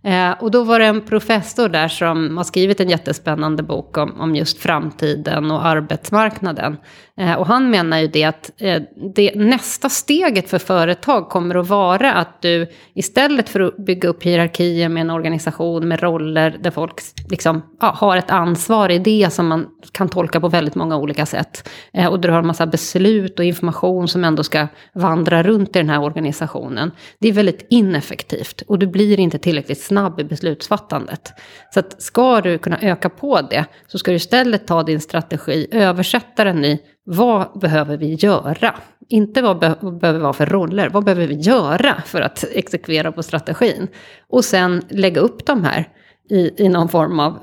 [0.01, 4.21] Eh, och då var det en professor där som har skrivit en jättespännande bok om,
[4.21, 6.77] om just framtiden och arbetsmarknaden.
[7.19, 8.81] Eh, och han menar ju det att eh,
[9.15, 14.23] det, nästa steget för företag kommer att vara att du istället för att bygga upp
[14.23, 16.93] hierarkier med en organisation med roller där folk
[17.29, 21.25] liksom, ja, har ett ansvar i det som man kan tolka på väldigt många olika
[21.25, 21.69] sätt.
[21.93, 25.79] Eh, och du har en massa beslut och information som ändå ska vandra runt i
[25.79, 26.91] den här organisationen.
[27.19, 31.33] Det är väldigt ineffektivt och du blir inte tillräckligt snabb i beslutsfattandet.
[31.73, 35.67] Så att ska du kunna öka på det så ska du istället ta din strategi,
[35.71, 38.75] översätta den i vad behöver vi göra?
[39.09, 42.45] Inte vad, be vad behöver vi vara för roller, vad behöver vi göra för att
[42.51, 43.87] exekvera på strategin?
[44.27, 45.89] Och sen lägga upp de här
[46.29, 47.39] i, i någon form av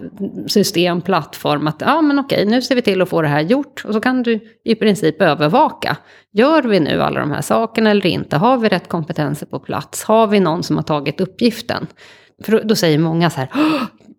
[0.47, 1.67] system, plattform.
[1.67, 3.85] Att ja, men okej, nu ser vi till att få det här gjort.
[3.85, 5.97] Och så kan du i princip övervaka.
[6.33, 8.37] Gör vi nu alla de här sakerna eller inte?
[8.37, 10.05] Har vi rätt kompetenser på plats?
[10.05, 11.87] Har vi någon som har tagit uppgiften?
[12.43, 13.49] För då säger många så här,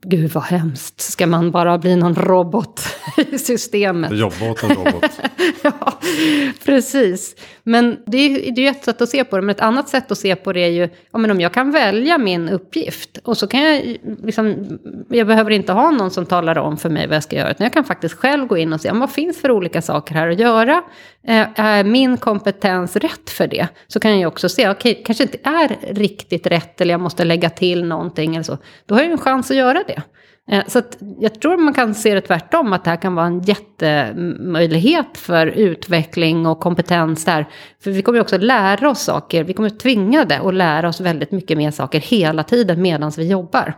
[0.10, 2.82] gud vad hemskt, ska man bara bli någon robot
[3.32, 4.12] i systemet?
[4.12, 5.20] Jobba åt en robot.
[5.64, 5.95] ja,
[6.66, 7.36] precis.
[7.64, 10.12] Men det är, det är ett sätt att se på det, men ett annat sätt
[10.12, 13.38] att se på det är ju, ja, men om jag kan välja min uppgift och
[13.38, 14.78] så kan jag, liksom,
[15.10, 17.64] jag behöver inte ha någon som talar om för mig vad jag ska göra, utan
[17.64, 20.40] jag kan faktiskt själv gå in och se, vad finns för olika saker här att
[20.40, 20.84] göra?
[21.28, 23.68] Eh, är min kompetens rätt för det?
[23.88, 27.24] Så kan jag också se, okej, okay, kanske inte är riktigt rätt, eller jag måste
[27.24, 28.58] lägga till någonting eller så.
[28.86, 30.02] Då har jag en chans att göra det.
[30.52, 30.82] Eh, så
[31.20, 35.48] jag tror man kan se det tvärtom, att det här kan vara en jättemöjlighet för
[35.48, 37.46] utveckling och kompetens där.
[37.84, 41.32] För vi kommer ju också lära oss saker, vi kommer tvingade att lära oss väldigt
[41.32, 43.74] mycket mer saker hela tiden medan vi jobbar.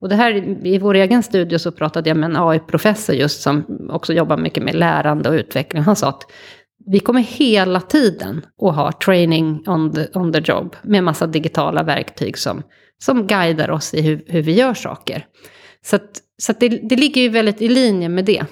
[0.00, 3.64] Och det här, i vår egen studio så pratade jag med en AI-professor just som
[3.90, 5.82] också jobbar mycket med lärande och utveckling.
[5.82, 6.22] Han sa att
[6.86, 11.82] vi kommer hela tiden att ha training on the, on the job med massa digitala
[11.82, 12.62] verktyg som,
[12.98, 15.26] som guidar oss i hur, hur vi gör saker.
[15.88, 18.44] Så, att, så att det, det ligger ju väldigt i linje med det.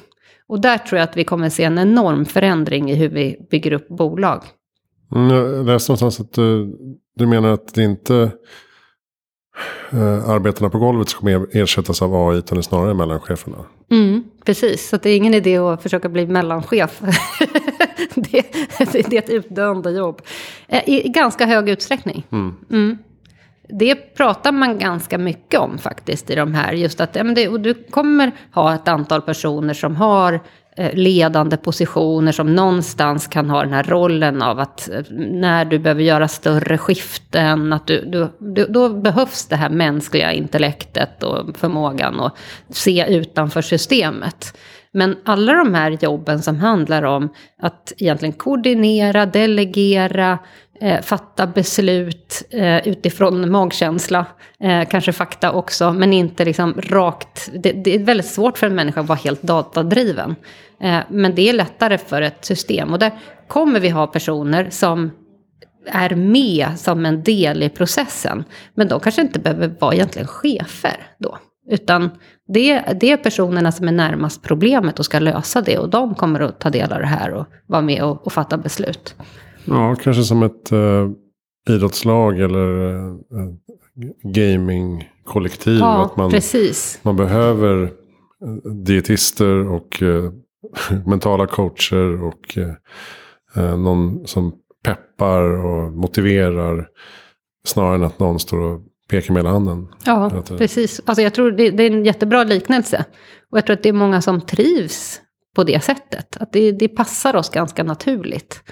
[0.49, 3.73] Och där tror jag att vi kommer se en enorm förändring i hur vi bygger
[3.73, 4.43] upp bolag.
[5.15, 6.77] Mm, jag läste någonstans att du,
[7.17, 8.31] du menar att det inte
[9.93, 13.57] äh, arbetarna på golvet som kommer ersättas av AI utan snarare mellancheferna.
[13.91, 17.01] Mm, precis, så det är ingen idé att försöka bli mellanchef.
[18.15, 18.43] det,
[18.93, 20.23] det, är ett utdöende jobb.
[20.69, 22.27] Eh, I, i ganska hög utsträckning.
[22.31, 22.55] Mm.
[22.71, 22.99] Mm
[23.69, 26.73] det pratar man ganska mycket om faktiskt i de här.
[26.73, 30.41] Just att det, och du kommer ha ett antal personer som har
[30.77, 35.79] eh, ledande positioner som någonstans kan ha den här rollen av att eh, när du
[35.79, 42.21] behöver göra större skiften, att du, du, då behövs det här mänskliga intellektet och förmågan
[42.21, 42.37] att
[42.71, 44.57] se utanför systemet.
[44.97, 47.29] Men alla de här jobben som handlar om
[47.63, 50.39] att egentligen koordinera, delegera,
[50.81, 54.27] eh, fatta beslut eh, utifrån magkänsla,
[54.61, 57.51] eh, kanske fakta också, men inte liksom rakt.
[57.55, 60.37] Det, det, är väldigt svårt för en människa att vara helt datadriven.
[60.81, 63.13] Eh, men det är lättare för ett system och där
[63.49, 65.11] kommer vi ha personer som
[65.87, 68.45] är med som en del i processen.
[68.75, 71.39] Men de kanske inte behöver vara egentligen chefer då.
[71.71, 72.11] Utan
[72.49, 75.79] det, det är personerna som är närmast problemet och ska lösa det.
[75.79, 78.59] Och de kommer att ta del av det här och vara med och, och fatta
[78.59, 79.15] beslut.
[79.67, 81.11] Ja, kanske som ett uh,
[81.69, 83.17] idrottslag eller uh,
[84.23, 85.79] gamingkollektiv.
[85.79, 87.01] Ja, att man, precis.
[87.03, 87.93] Man behöver
[88.85, 90.33] dietister och uh,
[91.07, 92.59] mentala coacher och
[93.57, 94.53] uh, någon som
[94.85, 96.89] peppar och motiverar.
[97.67, 99.89] Snarare än att någon står och pekar med hela handen.
[100.05, 101.01] Ja, precis.
[101.05, 103.05] Alltså jag tror det, det, är en jättebra liknelse.
[103.51, 105.21] Och jag tror att det är många som trivs
[105.57, 106.37] på det sättet.
[106.37, 108.63] Att det, det passar oss ganska naturligt.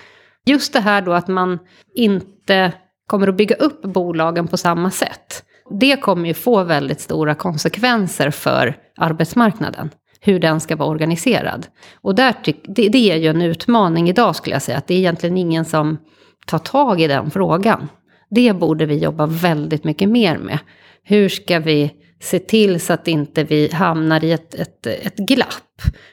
[0.47, 1.59] Just det här då att man
[1.95, 2.73] inte
[3.07, 5.45] kommer att bygga upp bolagen på samma sätt.
[5.81, 9.91] Det kommer ju få väldigt stora konsekvenser för arbetsmarknaden.
[10.27, 11.67] hur den ska vara organiserad.
[12.01, 12.35] Och där
[12.67, 15.65] det, det är ju en utmaning idag skulle jag säga, att det är egentligen ingen
[15.65, 15.99] som
[16.47, 17.89] tar tag i den frågan.
[18.31, 20.59] Det borde vi jobba väldigt mycket mer med.
[21.03, 21.91] Hur ska vi
[22.25, 25.49] se till så att inte vi hamnar i ett, ett, ett glapp.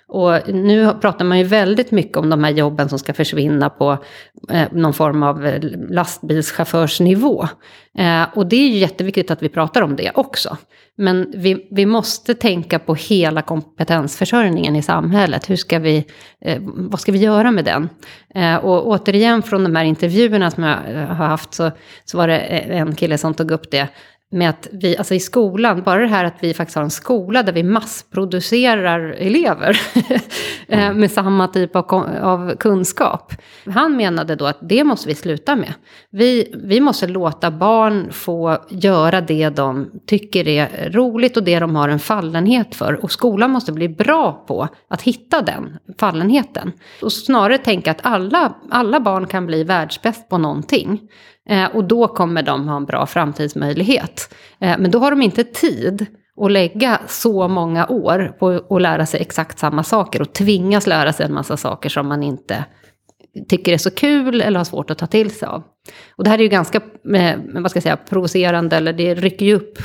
[0.08, 3.98] Och nu pratar man ju väldigt mycket om de här jobben som ska försvinna på
[4.52, 7.48] eh, någon form av eh, lastbilschaufförsnivå.
[7.98, 10.58] Eh, och det är ju jätteviktigt att vi pratar om det också.
[10.98, 15.50] Men vi, vi måste tänka på hela kompetensförsörjningen i samhället.
[15.50, 16.06] Hur ska vi,
[16.42, 17.90] eh, vad ska vi göra med den?
[18.36, 21.72] Eh, och återigen från de här intervjuerna som jag eh, har haft så,
[22.06, 23.88] så var det eh, en kille som tog upp det
[24.32, 27.44] med att vi, alltså i skolan, bara det här att vi faktiskt har en skola
[27.44, 29.82] där vi massproducerar elever
[30.68, 33.34] eh, med samma typ av, av, kunskap.
[33.66, 35.74] Han menade då att det måste vi sluta med.
[36.10, 41.76] Vi, vi måste låta barn få göra det de tycker är roligt och det de
[41.76, 43.04] har en fallenhet för.
[43.04, 46.72] Och skolan måste bli bra på att hitta den fallenheten.
[47.02, 51.00] Och snarare tänka att alla, alla barn kan bli världsbäst på någonting.
[51.50, 54.34] Eh, och då kommer de ha en bra framtidsmöjlighet.
[54.60, 56.06] Eh, men då har de inte tid
[56.42, 61.14] att lägga så många år på att lära sig exakt samma saker och tvingas lära
[61.14, 62.66] sig en massa saker som man inte
[63.50, 65.64] tycker är så kul eller har svårt att ta till sig av.
[66.16, 66.82] Och det här är ju ganska,
[67.14, 69.80] eh, vad ska jag säga, provocerande, eller det rycker ju upp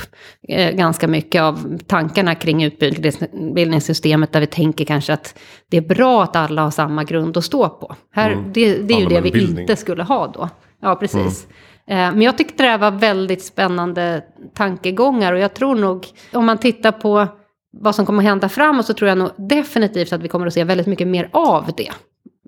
[0.73, 5.39] ganska mycket av tankarna kring utbildningssystemet, där vi tänker kanske att
[5.69, 7.95] det är bra att alla har samma grund att stå på.
[8.11, 8.51] Här, mm.
[8.53, 10.49] det, det, är ju det vi inte skulle ha då.
[10.81, 11.47] Ja, precis.
[11.87, 12.13] Mm.
[12.13, 16.57] Men jag tyckte det här var väldigt spännande tankegångar och jag tror nog, om man
[16.57, 17.27] tittar på
[17.71, 20.53] vad som kommer att hända framåt så tror jag nog definitivt att vi kommer att
[20.53, 21.91] se väldigt mycket mer av det.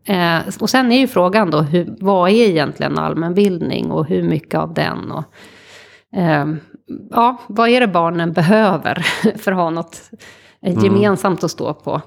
[0.06, 4.60] Eh, och sen är ju frågan då, hur, vad är egentligen allmänbildning och hur mycket
[4.60, 5.12] av den?
[5.12, 5.24] Och,
[6.16, 6.46] eh,
[7.12, 8.96] ja, vad är det barnen behöver
[9.38, 10.02] för att ha något
[10.62, 10.84] mm.
[10.84, 12.02] gemensamt att stå på?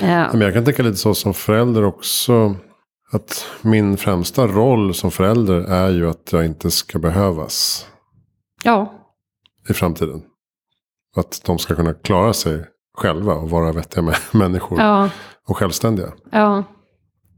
[0.00, 2.56] Eh, Men jag kan tänka lite så som förälder också.
[3.12, 7.86] Att min främsta roll som förälder är ju att jag inte ska behövas.
[8.64, 8.92] Ja.
[9.68, 10.22] I framtiden.
[11.16, 12.64] Att de ska kunna klara sig
[12.98, 14.80] själva och vara vettiga människor.
[14.80, 15.08] Ja.
[15.48, 16.08] Och självständiga.
[16.30, 16.64] Ja.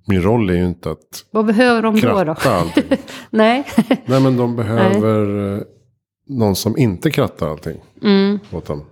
[0.07, 2.35] Min roll är ju inte att Vad behöver de kratta då?
[2.45, 2.51] då?
[2.51, 2.85] allting.
[3.31, 3.65] Nej.
[4.07, 5.59] Nej men de behöver Nej.
[5.59, 5.63] Eh,
[6.29, 7.81] någon som inte krattar allting.
[8.03, 8.39] Mm.
[8.53, 8.85] Åt dem.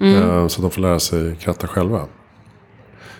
[0.00, 0.22] Mm.
[0.30, 2.06] Eh, så de får lära sig kratta själva.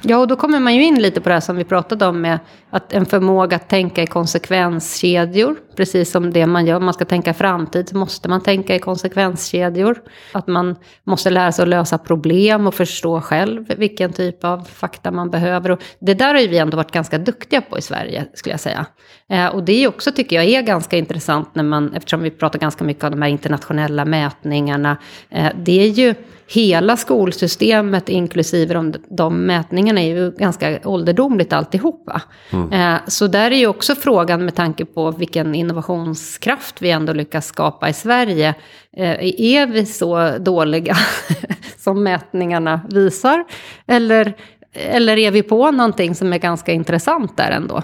[0.02, 2.20] Ja, och då kommer man ju in lite på det här som vi pratade om
[2.20, 2.38] med
[2.70, 5.56] att en förmåga att tänka i konsekvenskedjor.
[5.76, 8.78] Precis som det man gör, om man ska tänka framtid så måste man tänka i
[8.78, 10.02] konsekvenskedjor.
[10.32, 15.10] Att man måste lära sig att lösa problem och förstå själv vilken typ av fakta
[15.10, 15.70] man behöver.
[15.70, 18.60] Och det där har ju vi ändå varit ganska duktiga på i Sverige, skulle jag
[18.60, 18.86] säga.
[19.28, 22.58] Eh, och det är också, tycker jag, är ganska intressant när man, eftersom vi pratar
[22.58, 24.96] ganska mycket om de här internationella mätningarna.
[25.30, 26.14] Eh, det är ju
[26.52, 32.22] hela skolsystemet, inklusive de, de mätningarna, är ju ganska ålderdomligt alltihopa.
[32.50, 32.59] Mm.
[32.72, 37.46] Eh, så där är ju också frågan med tanke på vilken innovationskraft vi ändå lyckas
[37.46, 38.54] skapa i Sverige.
[38.96, 40.96] Eh, är vi så dåliga
[41.78, 43.44] som mätningarna visar?
[43.86, 44.36] Eller,
[44.72, 47.82] eller är vi på någonting som är ganska intressant där ändå?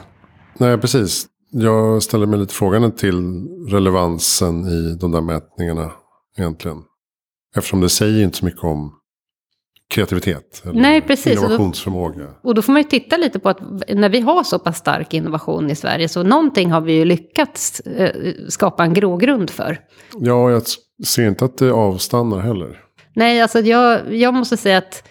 [0.59, 1.27] Nej, precis.
[1.51, 5.91] Jag ställer mig lite frågan till relevansen i de där mätningarna
[6.39, 6.83] egentligen.
[7.57, 8.93] Eftersom det säger inte så mycket om
[9.91, 10.63] kreativitet.
[10.65, 11.39] Nej, precis.
[11.39, 12.25] Innovationsförmåga.
[12.25, 14.59] Och då, och då får man ju titta lite på att när vi har så
[14.59, 19.51] pass stark innovation i Sverige så någonting har vi ju lyckats eh, skapa en grogrund
[19.51, 19.79] för.
[20.19, 20.63] Ja, jag
[21.07, 22.81] ser inte att det avstannar heller.
[23.15, 25.09] Nej, alltså jag, jag måste säga att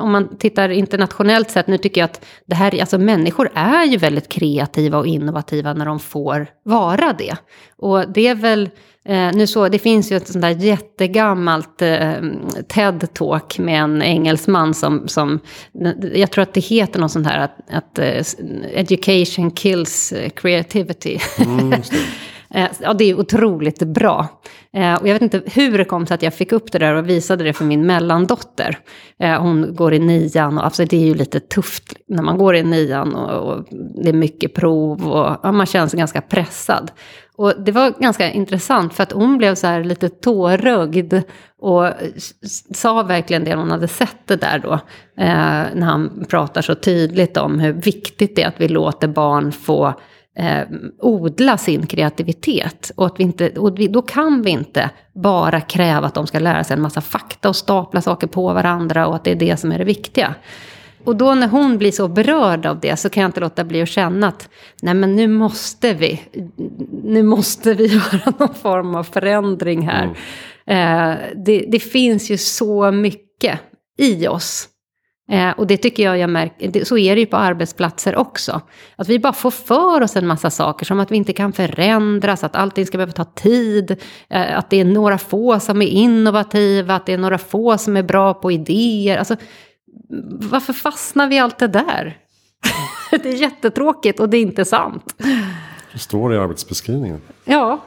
[0.00, 3.96] om man tittar internationellt sett, nu tycker jag att det här, alltså människor är ju
[3.96, 7.36] väldigt kreativa och innovativa när de får vara det.
[7.76, 8.70] Och det är väl
[9.04, 12.14] Eh, nu så, det finns ju ett sånt där jättegammalt eh,
[12.68, 15.40] TED-talk med en engelsman som, som,
[16.14, 18.22] jag tror att det heter något sånt här att, att uh,
[18.78, 21.18] education kills creativity.
[21.38, 21.78] Mm, eh,
[22.54, 24.28] Eh, ja, det är otroligt bra.
[24.72, 26.94] Eh, och jag vet inte hur det kom sig att jag fick upp det där
[26.94, 28.78] och visade det för min mellandotter.
[29.18, 32.56] Eh, hon går i nian och alltså det är ju lite tufft när man går
[32.56, 33.64] i nian och, och
[34.02, 36.90] det är mycket prov och ja, man känner sig ganska pressad.
[37.36, 41.14] Och det var ganska intressant för att hon blev så här lite tårögd
[41.58, 41.88] och
[42.74, 44.72] sa verkligen det hon hade sett det där då.
[45.22, 49.52] Eh, när han pratar så tydligt om hur viktigt det är att vi låter barn
[49.52, 49.94] få
[50.36, 50.62] eh,
[50.98, 52.92] odla sin kreativitet.
[52.96, 56.38] Och, att vi inte, och vi, då kan vi inte bara kräva att de ska
[56.38, 59.56] lära sig en massa fakta och stapla saker på varandra och att det är det
[59.56, 60.34] som är det viktiga.
[61.04, 63.82] Och då när hon blir så berörd av det så kan jag inte låta bli
[63.82, 64.48] att känna att
[64.82, 66.20] nej men nu måste vi,
[67.04, 70.04] nu måste vi göra någon form av förändring här.
[70.66, 71.12] Mm.
[71.12, 73.60] Eh, det, det, finns ju så mycket
[73.98, 74.68] i oss.
[75.32, 78.60] Eh, och det tycker jag jag märker, så är det ju på arbetsplatser också.
[78.96, 82.44] Att vi bara får för oss en massa saker, som att vi inte kan förändras,
[82.44, 83.96] att allting ska behöva ta tid,
[84.30, 87.96] eh, att det är några få som är innovativa, att det är några få som
[87.96, 89.18] är bra på idéer.
[89.18, 89.36] Alltså,
[90.50, 92.18] varför fastnar vi allt det där?
[93.10, 95.14] det är jättetråkigt och det är inte sant.
[95.92, 97.20] Det står i arbetsbeskrivningen.
[97.44, 97.80] Ja,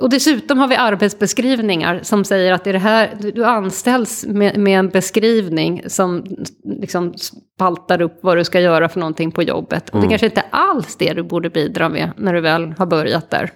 [0.00, 4.58] och dessutom har vi arbetsbeskrivningar som säger att det är det här, du anställs med,
[4.58, 6.24] med en beskrivning som
[6.64, 9.88] liksom spaltar upp vad du ska göra för någonting på jobbet.
[9.88, 10.08] Och det mm.
[10.08, 13.52] kanske inte alls det du borde bidra med när du väl har börjat där.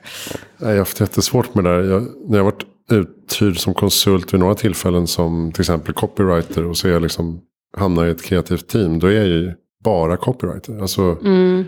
[0.58, 1.90] Jag har haft jättesvårt med det där.
[1.90, 6.64] Jag, när jag har varit uthyrd som konsult vid några tillfällen som till exempel copywriter
[6.64, 7.40] och så är jag liksom
[7.76, 8.98] hamnar i ett kreativt team.
[8.98, 9.52] Då är jag ju
[9.84, 10.80] bara copywriter.
[10.80, 11.64] Alltså, mm.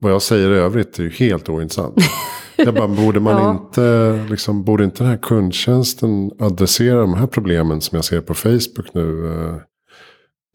[0.00, 1.96] Vad jag säger i övrigt är ju helt ointressant.
[2.64, 3.50] Jag bara, borde man ja.
[3.50, 8.34] inte, liksom, borde inte den här kundtjänsten adressera de här problemen som jag ser på
[8.34, 9.26] Facebook nu?
[9.26, 9.56] Eh,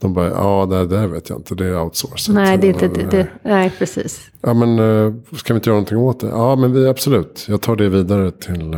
[0.01, 2.35] de bara, ja det där vet jag inte, det är outsourcat.
[2.35, 4.31] Nej, det är inte, det, det, nej precis.
[4.41, 6.27] Ja men, eh, ska vi inte göra någonting åt det?
[6.27, 8.75] Ja men vi, absolut, jag tar det vidare till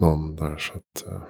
[0.00, 0.56] någon där.
[0.58, 1.22] Så att,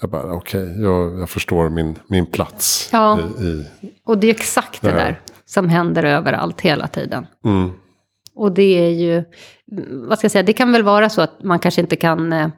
[0.00, 2.88] jag bara, okej, okay, jag, jag, förstår min, min plats.
[2.92, 3.66] Ja, i, i
[4.04, 7.26] och det är exakt det, det där som händer överallt hela tiden.
[7.44, 7.70] Mm.
[8.36, 9.24] Och det är ju,
[10.08, 12.48] vad ska jag säga, det kan väl vara så att man kanske inte kan eh,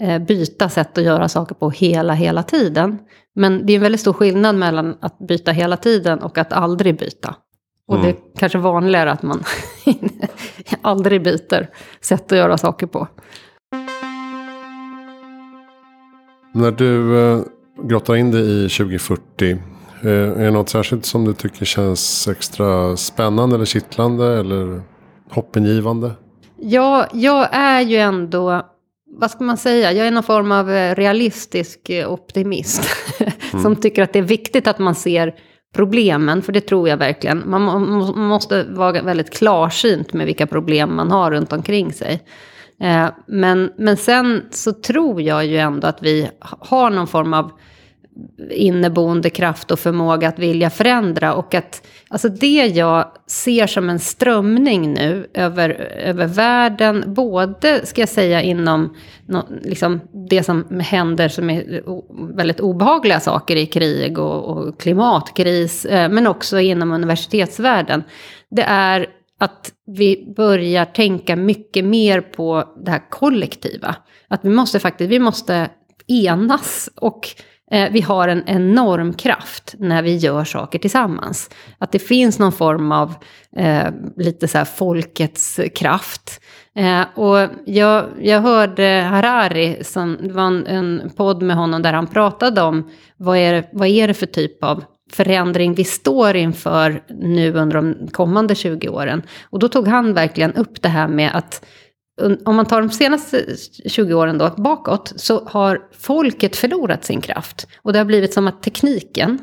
[0.00, 2.98] eh, byta sätt att göra saker på hela, hela tiden.
[3.34, 6.98] Men det är en väldigt stor skillnad mellan att byta hela tiden och att aldrig
[6.98, 7.34] byta.
[7.88, 8.06] Och mm.
[8.06, 9.44] det är kanske vanligare att man
[10.82, 11.70] aldrig byter
[12.00, 13.08] sätt att göra saker på.
[16.52, 17.40] När du eh,
[17.82, 19.50] grottar in dig i 2040.
[20.02, 24.38] Eh, är det något särskilt som du tycker känns extra spännande eller kittlande?
[24.38, 24.82] Eller
[25.34, 26.10] hoppingivande?
[26.60, 28.62] Ja, jag är ju ändå,
[29.18, 32.84] vad ska man säga, jag är någon form av eh, realistisk eh, optimist.
[33.52, 33.62] Mm.
[33.62, 35.34] som tycker att det är viktigt att man ser
[35.74, 37.42] problemen, för det tror jag verkligen.
[37.46, 42.22] Man, man måste vara väldigt klarsynt med vilka problem man har runt omkring sig.
[42.80, 47.50] Eh, men, men sen så tror jag ju ändå att vi har någon form av
[48.50, 51.34] inneboende kraft och förmåga att vilja förändra.
[51.34, 55.70] Och att alltså det jag ser som en strömning nu över,
[56.04, 58.96] över världen, både ska jag säga inom
[59.26, 61.82] no, liksom det som händer som är
[62.36, 68.02] väldigt obehagliga saker i krig och, och klimatkris, eh, men också inom universitetsvärlden.
[68.50, 69.06] Det är
[69.38, 73.96] att vi börjar tänka mycket mer på det här kollektiva.
[74.28, 75.70] Att vi måste faktiskt, vi måste
[76.06, 77.28] enas och
[77.70, 81.50] Eh, vi har en enorm kraft när vi gör saker tillsammans.
[81.78, 83.14] Att det finns någon form av
[83.56, 83.86] eh,
[84.16, 86.40] lite så här folkets kraft.
[86.76, 91.92] Eh, och jag, jag hörde Harari, som, det var en, en podd med honom där
[91.92, 97.02] han pratade om vad är, vad är det för typ av förändring vi står inför
[97.08, 99.22] nu under de kommande 20 åren.
[99.42, 101.66] Och då tog han verkligen upp det här med att
[102.44, 103.56] om man tar de senaste
[103.86, 107.66] 20 åren då bakåt så har folket förlorat sin kraft.
[107.82, 109.38] Och det har blivit som att tekniken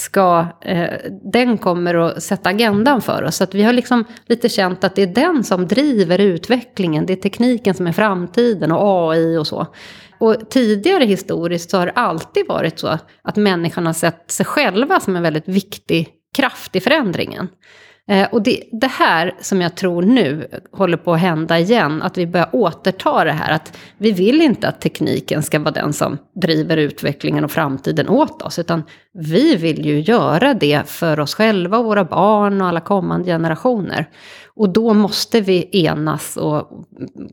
[0.00, 0.94] ska, eh,
[1.32, 3.36] den kommer att sätta agendan för oss.
[3.36, 7.06] Så att vi har liksom lite känt att det är den som driver utvecklingen.
[7.06, 9.66] Det är tekniken som är framtiden och AI och så.
[10.18, 15.00] Och tidigare historiskt så har det alltid varit så att människan har sett sig själva
[15.00, 17.48] som en väldigt viktig kraft i förändringen.
[18.08, 22.18] Eh, och det, det, här som jag tror nu håller på att hända igen, att
[22.18, 26.18] vi börjar återta det här, att vi vill inte att tekniken ska vara den som
[26.34, 28.82] driver utvecklingen och framtiden åt oss, utan
[29.12, 34.08] vi vill ju göra det för oss själva, och våra barn och alla kommande generationer.
[34.60, 36.86] Och då måste vi enas och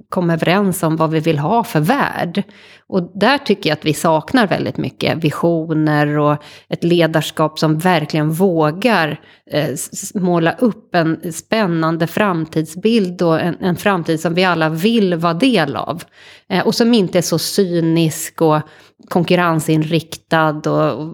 [0.10, 2.44] komma överens om vad vi vill ha för värld.
[2.88, 6.38] Och där tycker jag att vi saknar väldigt mycket visioner och
[6.70, 9.20] ett ledarskap som verkligen vågar
[9.52, 9.70] eh,
[10.14, 15.76] måla upp en spännande framtidsbild och en, en, framtid som vi alla vill vara del
[15.76, 16.04] av.
[16.50, 18.62] Eh, och som inte är så cynisk och
[19.10, 21.14] konkurrensinriktad och, och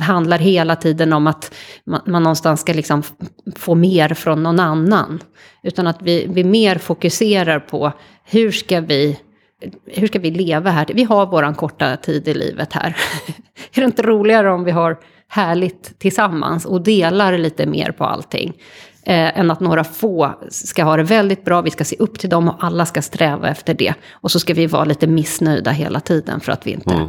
[0.00, 3.02] handlar hela tiden om att man, man någonstans ska liksom
[3.56, 5.22] få mer från någon annan.
[5.62, 7.92] Utan att vi, vi mer fokuserar på
[8.24, 9.18] hur ska vi
[9.86, 10.86] hur ska vi leva här?
[10.94, 12.96] Vi har våran korta tid i livet här.
[13.74, 18.52] är det inte roligare om vi har härligt tillsammans och delar lite mer på allting?
[19.08, 22.30] Eh, än att några få ska ha det väldigt bra, vi ska se upp till
[22.30, 23.94] dem och alla ska sträva efter det.
[24.10, 27.08] Och så ska vi vara lite missnöjda hela tiden för att vi inte mm.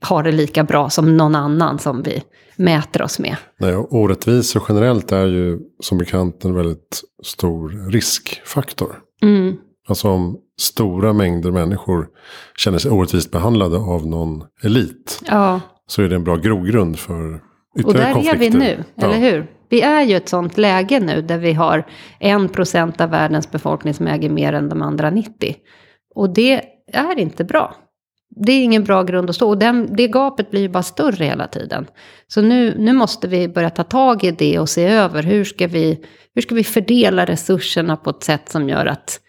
[0.00, 2.22] har det lika bra som någon annan som vi
[2.56, 3.36] mäter oss med.
[3.60, 8.98] Nej, orättvisor generellt är ju som bekant en väldigt stor riskfaktor.
[9.22, 9.56] Mm.
[9.88, 12.08] Alltså om stora mängder människor
[12.56, 15.22] känner sig orättvist behandlade av någon elit.
[15.26, 15.60] Ja.
[15.86, 17.40] så är det en bra grogrund för
[17.84, 18.46] och där konflikter.
[18.46, 19.04] är vi nu, ja.
[19.04, 19.46] eller hur?
[19.68, 21.86] Vi är ju ett sånt läge nu där vi har
[22.18, 25.56] en procent av världens befolkning som äger mer än de andra 90.
[26.14, 26.62] Och det
[26.92, 27.76] är inte bra.
[28.36, 29.48] Det är ingen bra grund att stå.
[29.48, 31.86] Och den, det gapet blir ju bara större hela tiden.
[32.26, 35.66] Så nu, nu måste vi börja ta tag i det och se över hur ska
[35.66, 36.04] vi,
[36.34, 39.20] hur ska vi fördela resurserna på ett sätt som gör att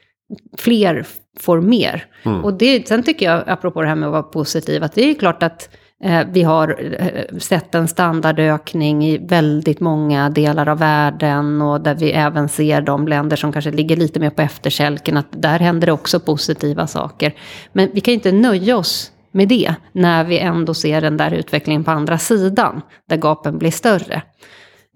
[0.58, 1.06] fler
[1.40, 2.06] får mer.
[2.26, 2.44] Mm.
[2.44, 5.14] Och det, sen tycker jag, apropå det här med att vara positiv, att det är
[5.14, 5.70] klart att
[6.04, 11.96] Eh, vi har eh, sett en standardökning i väldigt många delar av världen och där
[11.96, 15.86] vi även ser de länder som kanske ligger lite mer på efterkälken att där händer
[15.86, 17.34] det också positiva saker.
[17.74, 21.84] Men vi kan inte nöja oss med det när vi ändå ser den där utvecklingen
[21.84, 24.22] på andra sidan där gapen blir större.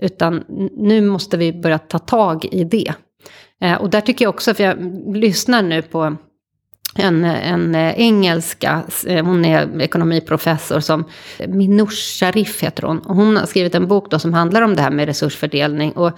[0.02, 0.44] Utan
[0.78, 2.94] nu måste vi börja ta tag i det.
[3.62, 4.78] Eh, och där tycker jag också, för jag
[5.16, 6.18] lyssnar nu på
[6.96, 11.06] en, en eh, engelska, eh, hon är ekonomiprofessor som
[11.40, 13.02] eh, Minouche Sharif heter hon.
[13.06, 15.92] Hon har skrivit en bok då som handlar om det här med resursfördelning.
[15.92, 16.12] Och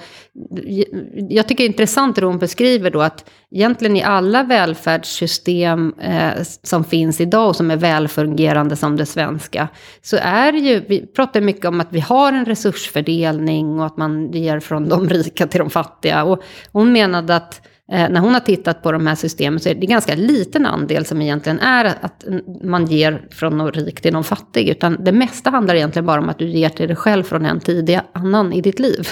[1.30, 6.43] jag tycker det är intressant hur hon beskriver då att egentligen i alla välfärdssystem eh,
[6.63, 9.67] som finns idag och som är välfungerande som det svenska.
[10.01, 13.97] Så är det ju, vi pratar mycket om att vi har en resursfördelning och att
[13.97, 16.24] man ger från de rika till de fattiga.
[16.24, 17.61] Och hon menade att
[17.92, 21.22] när hon har tittat på de här systemen så är det ganska liten andel som
[21.22, 22.26] egentligen är att
[22.64, 24.70] man ger från någon rik till någon fattig.
[24.70, 27.60] Utan det mesta handlar egentligen bara om att du ger till dig själv från en
[27.60, 29.08] tidig annan i ditt liv.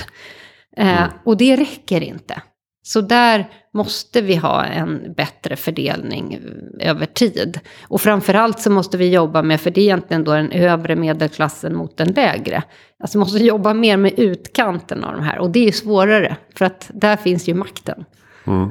[0.78, 1.10] Eh, mm.
[1.26, 2.42] Och det räcker inte.
[2.84, 6.40] Så där måste vi ha en bättre fördelning
[6.80, 7.60] över tid.
[7.84, 11.76] Och framförallt så måste vi jobba med, för det är egentligen då den övre medelklassen
[11.76, 12.64] mot den lägre.
[13.00, 15.40] Alltså vi måste jobba mer med utkanten av de här.
[15.40, 18.06] Och det är svårare, för att där finns ju makten.
[18.46, 18.70] Mm.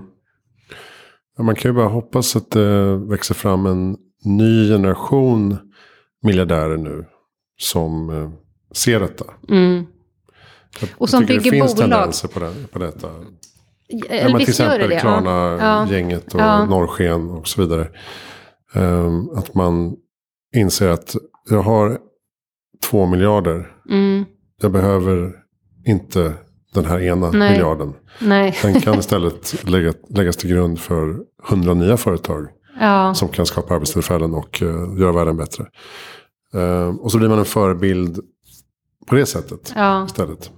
[1.36, 5.58] Ja, man kan ju bara hoppas att det växer fram en ny generation
[6.22, 7.06] miljardärer nu.
[7.58, 8.30] Som eh,
[8.74, 9.24] ser detta.
[9.48, 9.86] Mm.
[10.96, 11.44] och som bygger bolag.
[11.44, 13.08] Det finns tendenser på, det, på detta.
[13.88, 16.64] Ja, men till exempel Klarna-gänget och ja.
[16.64, 17.88] Norrsken och så vidare.
[18.74, 19.96] Um, att man
[20.56, 21.16] inser att
[21.50, 21.98] jag har
[22.82, 23.72] två miljarder.
[23.90, 24.24] Mm.
[24.62, 25.32] Jag behöver
[25.86, 26.34] inte
[26.74, 27.52] den här ena Nej.
[27.52, 27.94] miljarden.
[28.18, 28.58] Nej.
[28.62, 31.16] Den kan istället lägga, läggas till grund för
[31.48, 32.46] hundra nya företag.
[32.80, 33.14] Ja.
[33.14, 35.64] Som kan skapa arbetstillfällen och uh, göra världen bättre.
[36.54, 38.20] Uh, och så blir man en förebild
[39.06, 40.04] på det sättet ja.
[40.06, 40.50] istället.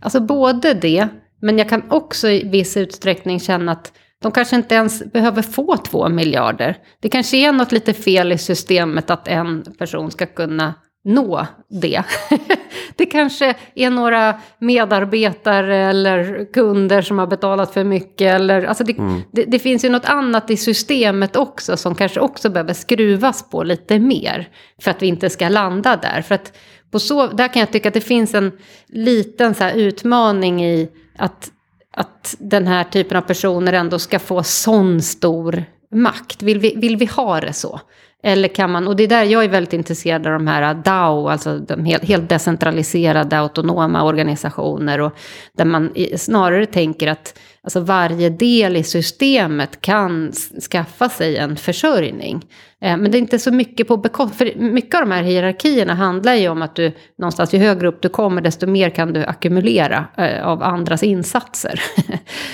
[0.00, 1.08] Alltså både det,
[1.42, 3.92] men jag kan också i viss utsträckning känna att
[4.22, 6.76] de kanske inte ens behöver få två miljarder.
[7.00, 10.74] Det kanske är något lite fel i systemet att en person ska kunna
[11.06, 12.02] nå det.
[12.96, 18.34] det kanske är några medarbetare eller kunder som har betalat för mycket.
[18.34, 19.22] Eller, alltså det, mm.
[19.32, 23.62] det, det, finns ju något annat i systemet också som kanske också behöver skruvas på
[23.62, 24.48] lite mer.
[24.80, 26.22] För att vi inte ska landa där.
[26.22, 26.52] För att
[26.90, 28.52] på så, där kan jag tycka att det finns en
[28.86, 30.88] liten så utmaning i
[31.18, 31.50] att,
[31.92, 36.42] att den här typen av personer ändå ska få sån stor makt.
[36.42, 37.80] Vill vi, vill vi ha det så?
[38.26, 41.28] Eller kan man, och det är där jag är väldigt intresserad av de här DAO,
[41.28, 45.00] alltså de helt, helt decentraliserade autonoma organisationer.
[45.00, 45.12] Och
[45.52, 50.32] där man snarare tänker att alltså varje del i systemet kan
[50.70, 52.44] skaffa sig en försörjning.
[52.80, 55.94] Eh, men det är inte så mycket på bekostnad, för mycket av de här hierarkierna
[55.94, 59.24] handlar ju om att du någonstans, ju högre upp du kommer, desto mer kan du
[59.24, 61.80] ackumulera eh, av andras insatser.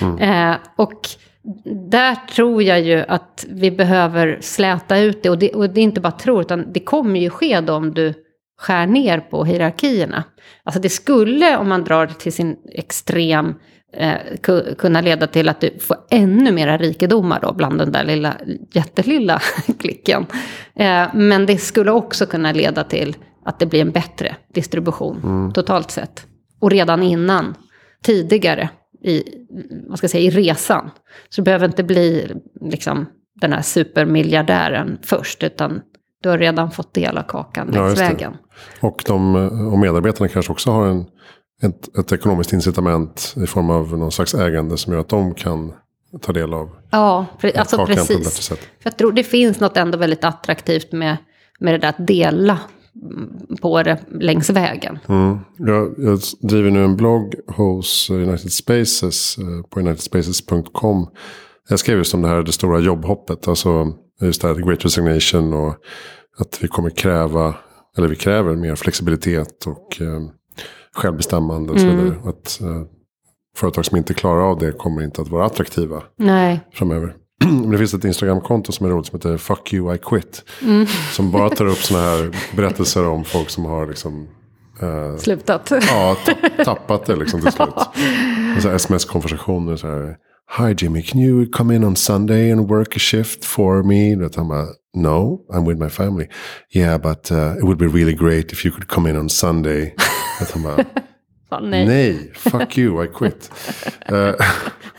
[0.03, 0.19] Mm.
[0.19, 1.01] Eh, och
[1.91, 5.31] där tror jag ju att vi behöver släta ut det.
[5.31, 5.51] Och, det.
[5.51, 8.15] och det är inte bara tror, utan det kommer ju ske då om du
[8.59, 10.25] skär ner på hierarkierna.
[10.65, 13.55] Alltså det skulle, om man drar det till sin extrem,
[13.97, 14.17] eh,
[14.79, 18.35] kunna leda till att du får ännu mera rikedomar då bland den där lilla
[18.73, 19.41] jättelilla
[19.79, 20.27] klicken.
[20.75, 25.53] Eh, men det skulle också kunna leda till att det blir en bättre distribution mm.
[25.53, 26.27] totalt sett.
[26.61, 27.55] Och redan innan,
[28.03, 28.69] tidigare,
[29.05, 29.23] i,
[29.89, 30.91] vad ska jag säga, i resan.
[31.29, 33.07] Så det behöver inte bli liksom,
[33.41, 35.81] den här supermiljardären först, utan
[36.23, 38.37] du har redan fått del av kakan längs ja, vägen.
[38.81, 39.35] Och, de,
[39.73, 41.05] och medarbetarna kanske också har en,
[41.63, 45.73] ett, ett ekonomiskt incitament i form av någon slags ägande som gör att de kan
[46.21, 48.09] ta del av ja, för, alltså kakan precis.
[48.09, 48.59] på ett bättre sätt.
[48.59, 51.17] För jag tror det finns något ändå väldigt attraktivt med,
[51.61, 52.59] med det där att dela
[53.61, 54.99] på det längs vägen.
[55.09, 55.39] Mm.
[55.59, 61.07] Jag, jag, driver nu en blogg hos United Spaces eh, på unitedspaces.com.
[61.69, 63.49] Jag skrev just om det här det stora jobbhoppet.
[63.49, 65.75] Alltså just det här Great Resignation och
[66.39, 67.55] att vi kommer kräva,
[67.99, 70.21] eller vi kräver mer flexibilitet och eh,
[70.95, 72.15] självbestämmande och så mm.
[72.25, 72.83] Att eh,
[73.57, 76.61] företag som inte klarar av det kommer inte att vara attraktiva Nej.
[76.73, 77.17] framöver.
[77.73, 80.45] Det finns ett Instagramkonto som är roligt som heter Fuck you I quit.
[81.13, 84.29] Som bara tar upp sådana här berättelser om folk som har liksom
[85.19, 85.73] Slutat.
[85.89, 87.75] ja, ta- tappat det liksom till slut.
[88.57, 90.17] Och Sms-konversationer så här.
[90.59, 94.17] Hi Jimmy, can you come in on Sunday and work a shift for me?
[94.17, 94.67] Vet han bara,
[94.97, 96.27] no, I'm with my family.
[96.75, 99.95] Yeah, but uh, it would be really great if you could come in on Sunday.
[100.41, 100.85] Vet han bara,
[101.61, 101.87] Nej.
[101.87, 103.51] nej, fuck you, I quit.
[104.07, 104.35] Eh,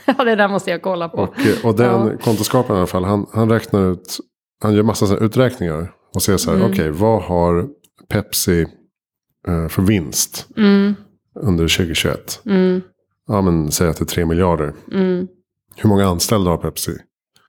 [0.06, 1.16] Ja, det där måste jag kolla på.
[1.18, 4.18] och, eh, och den kontoskaparen i alla fall, han, han räknar ut,
[4.62, 5.92] han gör massa så uträkningar.
[6.14, 6.70] Och ser så här, Mm.
[6.70, 7.68] okej, vad har
[8.08, 8.66] Pepsi
[9.48, 10.94] eh, för vinst Mm,
[11.40, 12.40] under 2021?
[12.46, 12.80] mm,
[13.28, 14.72] Ja, men säg att det är 3 miljarder.
[14.92, 15.26] mm,
[15.76, 16.96] Hur många anställda har Pepsi?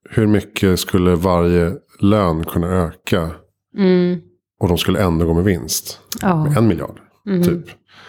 [0.10, 3.32] Hur mycket skulle varje lön kunna öka?
[3.78, 4.20] mm.
[4.60, 6.00] Och de skulle ändå gå med vinst.
[6.22, 7.66] Ja, En miljard, mhm, typ.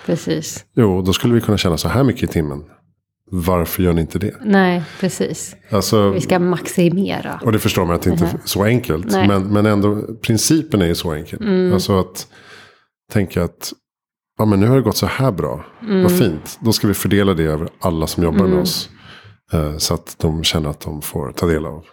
[0.06, 0.64] Precis.
[0.76, 2.64] Jo, då skulle vi kunna tjäna så här mycket i timmen.
[3.30, 4.34] Varför gör ni inte det?
[4.44, 5.56] Nej, precis.
[5.70, 7.40] Alltså, Vi ska maximera.
[7.44, 9.06] och det förstår man att det inte är så enkelt.
[9.10, 9.28] Nej.
[9.28, 11.42] Men, men ändå, principen är ju så enkel.
[11.42, 11.72] Mm.
[11.72, 12.26] Alltså att
[13.12, 13.72] tänka att
[14.38, 15.64] ja, men nu har det gått så här bra.
[15.82, 16.02] Mm.
[16.02, 16.58] Vad fint.
[16.60, 18.90] Då ska vi fördela det över alla som jobbar med oss.
[19.52, 21.84] Eh, så att de känner att de får ta del av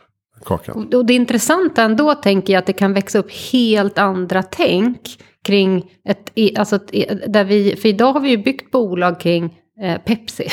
[0.45, 0.89] kakan.
[0.95, 4.99] Och det intressanta ändå tänker jag att det kan växa upp helt andra tänk
[5.45, 9.19] kring ett, i- alltså ett, i- där vi, för idag har vi ju byggt bolag
[9.19, 10.47] kring eh, Pepsi.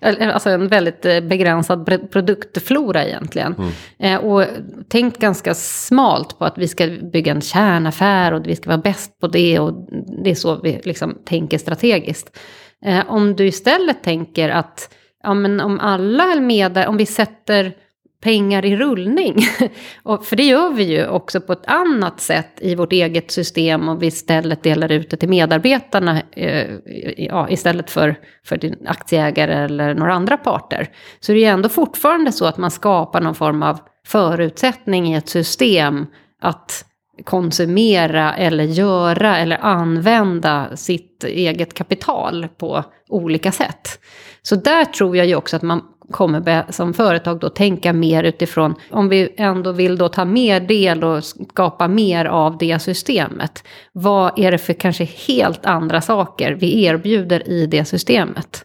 [0.00, 3.54] Alltså en väldigt eh, begränsad produktflora egentligen.
[3.98, 4.44] Eh, och
[4.88, 9.20] tänkt ganska smalt på att vi ska bygga en kärnaffär och vi ska vara bäst
[9.20, 9.88] på det och
[10.24, 12.36] det är så vi liksom tänker strategiskt.
[12.84, 17.06] Eh, om du istället tänker att ja, men om alla är med där, om vi
[17.06, 17.72] sätter
[18.20, 19.36] pengar i rullning.
[20.02, 23.88] och, för det gör vi ju också på ett annat sätt i vårt eget system
[23.88, 26.70] och vi istället delar ut det till medarbetarna eh,
[27.16, 30.88] ja, istället för, för din aktieägare eller några andra parter.
[31.20, 35.28] Så det är ändå fortfarande så att man skapar någon form av förutsättning i ett
[35.28, 36.06] system
[36.40, 36.84] att
[37.24, 44.00] konsumera eller göra eller använda sitt eget kapital på olika sätt.
[44.42, 48.74] Så där tror jag ju också att man kommer som företag då tänka mer utifrån,
[48.90, 53.64] om vi ändå vill då ta mer del och skapa mer av det systemet.
[53.92, 58.64] Vad är det för kanske helt andra saker vi erbjuder i det systemet?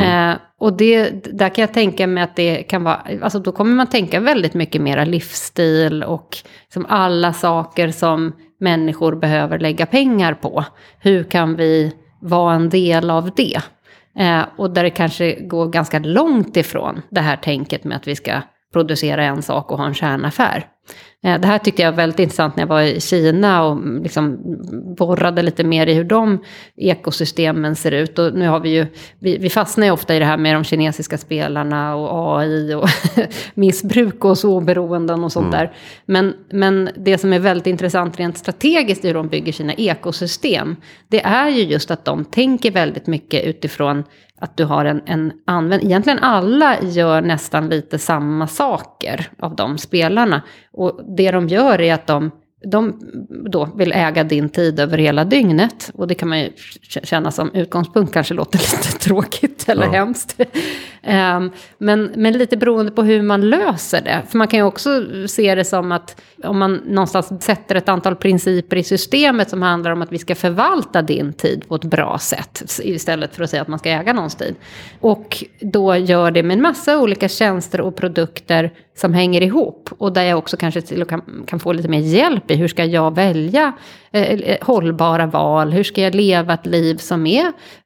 [0.00, 3.74] Eh, och det, där kan jag tänka mig att det kan vara, alltså då kommer
[3.74, 6.36] man tänka väldigt mycket mera livsstil och
[6.72, 10.64] som alla saker som människor behöver lägga pengar på.
[11.00, 13.60] Hur kan vi vara en del av det?
[14.18, 18.16] Eh, och där det kanske går ganska långt ifrån det här tänket med att vi
[18.16, 18.40] ska
[18.72, 20.66] producera en sak och ha en kärnaffär.
[21.24, 24.02] Eh, Det här tyckte jag var väldigt intressant när jag var i Kina och mm,
[24.02, 24.38] liksom
[24.98, 26.38] borrade lite mer i hur de
[26.76, 28.18] ekosystemen ser ut.
[28.18, 28.86] Och nu har vi ju,
[29.18, 32.88] vi, vi fastnar ju ofta i det här med de kinesiska spelarna och AI och
[33.54, 35.72] missbruk och så beroenden och sånt där.
[36.06, 40.76] Men, men det som är väldigt intressant rent strategiskt i hur de bygger sina ekosystem,
[41.08, 44.04] det är ju just att de tänker väldigt mycket utifrån
[44.40, 45.82] att du har en, en använd...
[45.84, 50.42] Egentligen alla gör nästan lite samma saker av de spelarna.
[50.72, 52.30] Och det de gör är att de,
[52.70, 53.00] de
[53.50, 55.90] då vill äga din tid över hela dygnet.
[55.94, 56.52] Och det kan man ju
[56.88, 59.90] känna som utgångspunkt kanske låter lite tråkigt eller Ja.
[59.92, 60.40] hemskt.
[61.02, 64.22] Ehm, men, men lite beroende på hur man löser det.
[64.28, 68.16] För man kan ju också se det som att om man någonstans sätter ett antal
[68.16, 72.18] principer i systemet som handlar om att vi ska förvalta din tid på ett bra
[72.18, 72.80] sätt.
[72.82, 74.54] Istället för att säga att man ska äga någons tid.
[75.00, 79.90] Och då gör det med en massa olika tjänster och produkter som hänger ihop.
[79.98, 82.68] Och där jag också kanske till och kan, kan få lite mer hjälp i hur
[82.68, 83.72] ska jag välja
[84.12, 85.72] eh, hållbara val.
[85.72, 87.40] Hur ska jag leva ett liv som är,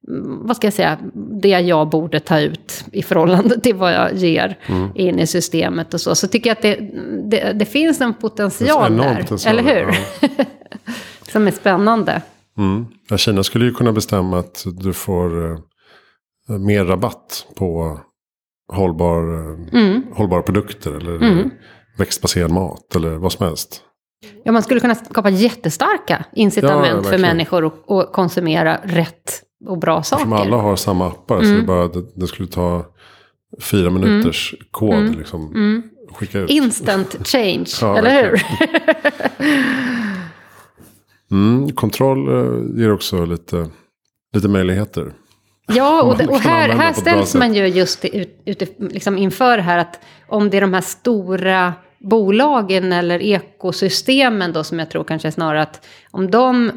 [0.08, 0.98] mm, vad ska jag säga,
[1.42, 4.58] det jag borde ta ut i förhållande till vad jag ger
[4.94, 6.14] in i systemet och så.
[6.14, 6.76] Så tycker jag att det,
[7.30, 9.94] det, det finns en potential där, potential, eller hur?
[11.32, 12.22] som är spännande.
[12.58, 12.86] Mm.
[13.10, 15.58] Ja, Kina skulle ju kunna bestämma att du får eh,
[16.58, 18.00] mer rabatt på
[18.72, 20.02] hållbar, eh, Mm.
[20.14, 20.92] hållbara produkter.
[20.92, 21.46] Eller eh,
[21.98, 23.80] växtbaserad mat eller vad som helst.
[24.44, 29.78] Ja, man skulle kunna skapa jättestarka incitament Ja, för människor att, att konsumera rätt och
[29.78, 30.22] bra saker.
[30.24, 31.36] Som alla har samma appar.
[31.38, 31.60] Så Mm.
[31.60, 32.84] det, bara, det, det skulle ta
[33.60, 34.94] fyra minuters kod.
[34.94, 35.18] Mm.
[35.18, 35.82] Liksom,
[36.14, 36.50] skicka ut.
[36.50, 38.42] Instant change, Ja, eller hur?
[41.30, 43.70] Mm, kontroll eh, ger också lite,
[44.34, 45.12] lite möjligheter.
[45.68, 49.78] Ja, och, det, och här, här ställs man ju just ut, ut, liksom inför här
[49.78, 51.72] att om det är de här stora
[52.02, 56.72] bolagen eller ekosystemen då som jag tror kanske är snarare att om de,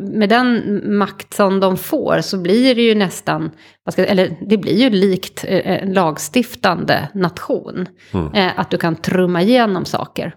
[0.00, 3.50] med den makt som de får så blir det ju nästan,
[3.96, 7.88] eller det blir ju likt eh, en lagstiftande nation.
[8.12, 8.32] Mm.
[8.34, 10.34] Eh, att du kan trumma igenom saker.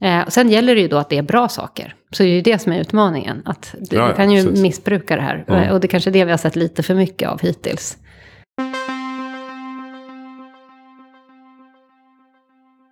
[0.00, 1.94] Eh, och sen gäller det ju då att det är bra saker.
[2.10, 3.42] Så det är ju det som är utmaningen.
[3.44, 4.62] Att du, ja, kan ju precis.
[4.62, 5.44] missbruka det här.
[5.48, 5.72] Mm.
[5.72, 7.98] Och det är kanske är det vi har sett lite för mycket av hittills.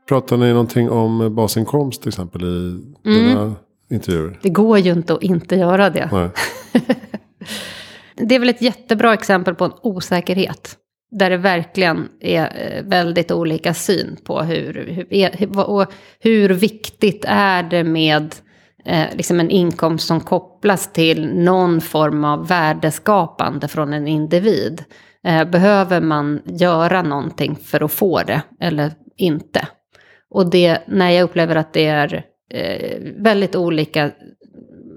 [0.09, 3.29] Pratar ni någonting om basinkomst till exempel i mm.
[3.29, 3.55] dina
[3.91, 4.39] intervjuer?
[4.43, 6.11] Det går ju inte att inte göra det.
[8.15, 10.77] det är väl ett jättebra exempel på en osäkerhet.
[11.11, 17.63] Där det verkligen är eh, väldigt olika syn på hur, hur, och hur viktigt är
[17.63, 18.35] det med
[18.85, 24.85] eh, liksom en inkomst som kopplas till någon form av värdeskapande från en individ.
[25.25, 29.69] Eh, behöver man göra någonting för att få det eller inte?
[30.37, 34.11] Och det, när jag upplever att det är eh, väldigt olika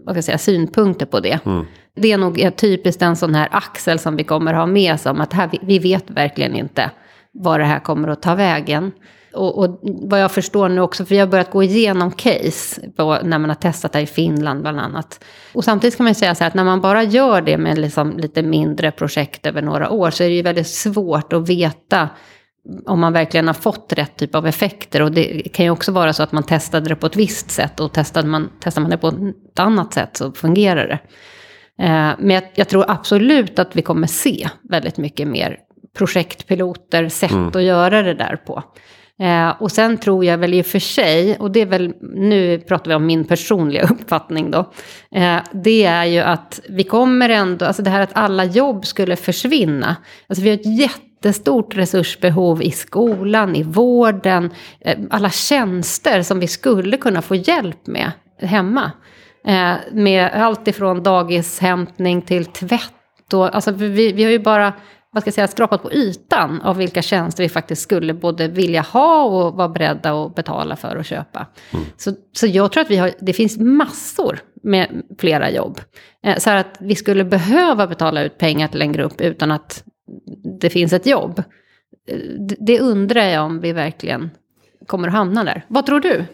[0.05, 1.45] vad ska jag säga, synpunkter på det.
[1.45, 1.65] Mm.
[1.95, 5.21] Det är nog typiskt en sån här axel som vi kommer ha med oss om
[5.21, 6.91] att här, vi, vet verkligen inte
[7.31, 8.91] var det här kommer att ta vägen.
[9.33, 13.17] Och, och, vad jag förstår nu också, för jag har börjat gå igenom case på,
[13.23, 15.23] när man har testat det i Finland bland annat.
[15.53, 17.77] Och samtidigt kan man ju säga så här att när man bara gör det med
[17.77, 22.09] liksom lite mindre projekt över några år så är det ju väldigt svårt att veta
[22.85, 25.01] om man verkligen har fått rätt typ av effekter.
[25.01, 27.79] Och det kan ju också vara så att man testade det på ett visst sätt
[27.79, 30.99] och testade man, testar man det på ett annat sätt så fungerar det.
[31.83, 35.57] Eh, men jag, jag, tror absolut att vi kommer se väldigt mycket mer
[35.97, 37.47] projektpiloter, sätt mm.
[37.47, 38.63] att göra det där på.
[39.19, 42.59] Eh, och sen tror jag väl i och för sig, och det är väl, nu
[42.59, 44.71] pratar vi om min personliga uppfattning då,
[45.15, 49.15] eh, det är ju att vi kommer ändå, alltså det här att alla jobb skulle
[49.15, 49.95] försvinna,
[50.27, 54.51] alltså vi har ett jätte jättestort resursbehov i skolan, i vården,
[54.81, 58.11] eh, alla tjänster som vi skulle kunna få hjälp med
[58.41, 58.91] hemma.
[59.45, 63.33] Eh, med allt ifrån dagishämtning till tvätt.
[63.33, 64.73] Och, alltså vi, vi har ju bara
[65.11, 68.81] vad ska jag säga, skrapat på ytan av vilka tjänster vi faktiskt skulle både vilja
[68.81, 71.47] ha och vara beredda att betala för att köpa.
[71.71, 71.85] Mm.
[71.97, 75.81] Så, så jag tror att vi har, det finns massor med flera jobb.
[76.25, 79.83] Eh, så att vi skulle behöva betala ut pengar till en grupp utan att
[80.61, 81.43] det finns ett jobb.
[82.59, 84.29] Det undrar jag om vi verkligen
[84.87, 85.65] kommer att hamna där.
[85.67, 86.25] Vad tror du?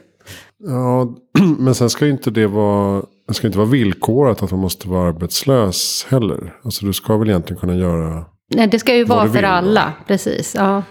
[0.58, 1.16] Ja,
[1.60, 4.90] men sen ska ju inte det vara, det ska inte vara villkorat att man måste
[4.90, 6.54] vara arbetslös heller.
[6.64, 10.56] Alltså du ska väl egentligen kunna göra Nej, det ska ju vara för alla, precis.
[10.56, 10.84] Ja.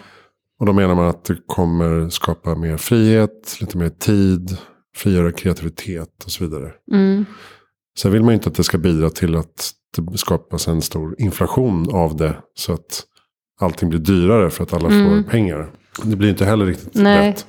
[0.61, 4.57] Och då menar man att det kommer skapa mer frihet, lite mer tid,
[4.97, 6.73] frigöra kreativitet och så vidare.
[6.93, 7.25] Mm.
[7.99, 11.15] Sen vill man ju inte att det ska bidra till att det skapas en stor
[11.19, 12.37] inflation av det.
[12.55, 13.05] Så att
[13.61, 15.25] allting blir dyrare för att alla mm.
[15.25, 15.71] får pengar.
[16.03, 17.29] Det blir inte heller riktigt Nej.
[17.29, 17.47] rätt.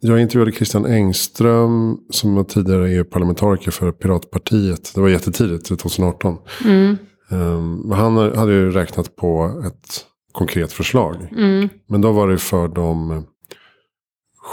[0.00, 4.92] Jag intervjuade Christian Engström som var tidigare EU-parlamentariker för Piratpartiet.
[4.94, 6.36] Det var jättetidigt, 2018.
[6.64, 6.96] Mm.
[7.30, 11.16] Um, han hade ju räknat på ett konkret förslag.
[11.36, 11.68] Mm.
[11.88, 13.24] Men då var det för de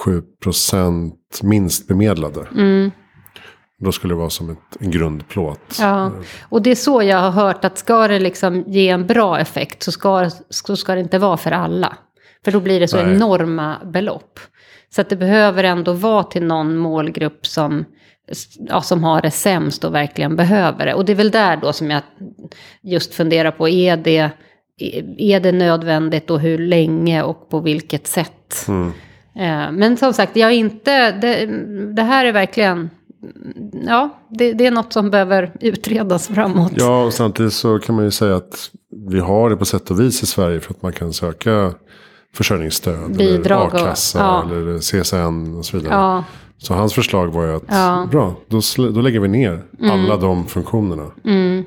[0.04, 1.12] 7%
[1.44, 2.48] minst bemedlade.
[2.56, 2.92] Mm.
[3.78, 5.78] Då skulle det vara som ett, en grundplåt.
[5.80, 6.12] Ja,
[6.50, 9.84] och det är så jag har hört att ska det liksom ge en bra effekt
[9.84, 11.98] så ska, så ska det inte vara för alla.
[12.46, 13.16] För då blir det så Nej.
[13.16, 14.40] enorma belopp.
[14.90, 17.86] Så att det behöver ändå vara till någon målgrupp som,
[18.58, 20.94] ja, som har det sämst och verkligen behöver det.
[20.94, 22.02] Och det är väl där då som jag
[22.82, 24.30] just funderar på, är det,
[25.18, 28.66] är det nödvändigt och hur länge och på vilket sätt?
[28.68, 28.92] Mm.
[29.36, 31.46] Eh, men som sagt, jag inte, det,
[31.96, 32.90] det här är verkligen
[33.86, 36.72] ja, det, det, är något som behöver utredas framåt.
[36.76, 38.72] Ja, och samtidigt så kan man ju säga att
[39.10, 41.74] vi har det på sätt och vis i Sverige för att man kan söka
[42.34, 43.18] försörjningsstöd.
[43.18, 44.44] Bidrag eller a-kassa ja.
[44.44, 45.94] eller CSN och så vidare.
[45.94, 46.24] Ja.
[46.58, 48.08] Så hans förslag var ju att, ja.
[48.12, 49.92] bra, då, då lägger vi ner mm.
[49.92, 51.12] alla de funktionerna.
[51.26, 51.64] Mm.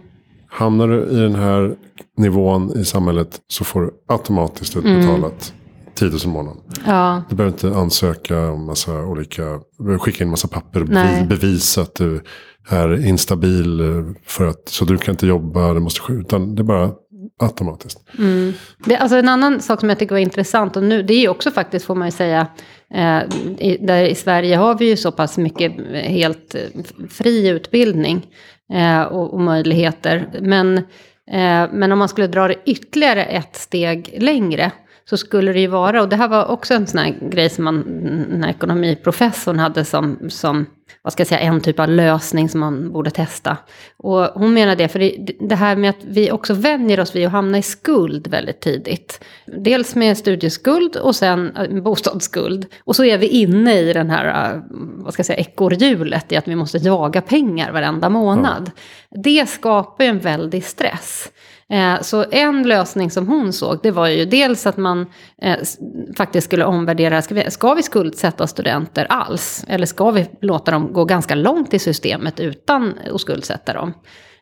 [0.50, 1.76] Hamnar du i den här
[2.16, 5.52] nivån i samhället så får du automatiskt utbetalat.
[5.52, 5.57] Mm.
[5.99, 6.62] 10 000 i månaden.
[6.86, 7.22] Ja.
[7.28, 9.61] Du behöver inte ansöka om massa olika,
[10.01, 11.26] skicka in massa papper och Nej.
[11.26, 12.22] bevisa att du
[12.68, 13.80] är instabil
[14.26, 16.90] för att, så du kan inte jobba, du måste utan det är bara
[17.38, 17.99] automatiskt.
[18.18, 18.53] Mm.
[18.84, 21.28] Det, alltså en annan sak som jag tycker var intressant, och nu, det är ju
[21.28, 22.46] också faktiskt, får man ju säga,
[22.94, 23.18] eh,
[23.59, 26.55] i, där i Sverige har vi ju så pass mycket helt
[27.11, 28.26] fri utbildning
[28.72, 30.28] eh, och, och, möjligheter.
[30.40, 30.78] Men,
[31.30, 34.72] eh, men om man skulle dra det ytterligare ett steg längre,
[35.11, 37.64] så skulle det ju vara, och det här var också en sån här grej som
[37.64, 37.84] man,
[38.30, 40.66] den här ekonomiprofessorn hade som, som
[41.02, 43.56] vad ska jag säga, en typ av lösning som man borde testa.
[43.96, 47.26] Och hon menar det, för det, det här med att vi också vänjer oss vid
[47.26, 49.24] att hamna i skuld väldigt tidigt.
[49.46, 52.66] Dels med studieskuld och sen äh, bostadsskuld.
[52.84, 56.36] Och så är vi inne i den här, äh, vad ska jag säga, ekorrhjulet i
[56.36, 58.70] att vi måste jaga pengar varenda månad.
[59.11, 59.20] Ja.
[59.22, 61.28] Det skapar ju en väldig stress.
[61.73, 65.07] Eh, så en lösning som hon såg, det var ju dels att man
[65.43, 65.57] eh,
[66.16, 69.64] faktiskt skulle omvärdera, ska vi, ska vi skuldsätta studenter alls?
[69.69, 73.93] Eller ska vi låta dem gå ganska långt i systemet utan att skuldsätta dem?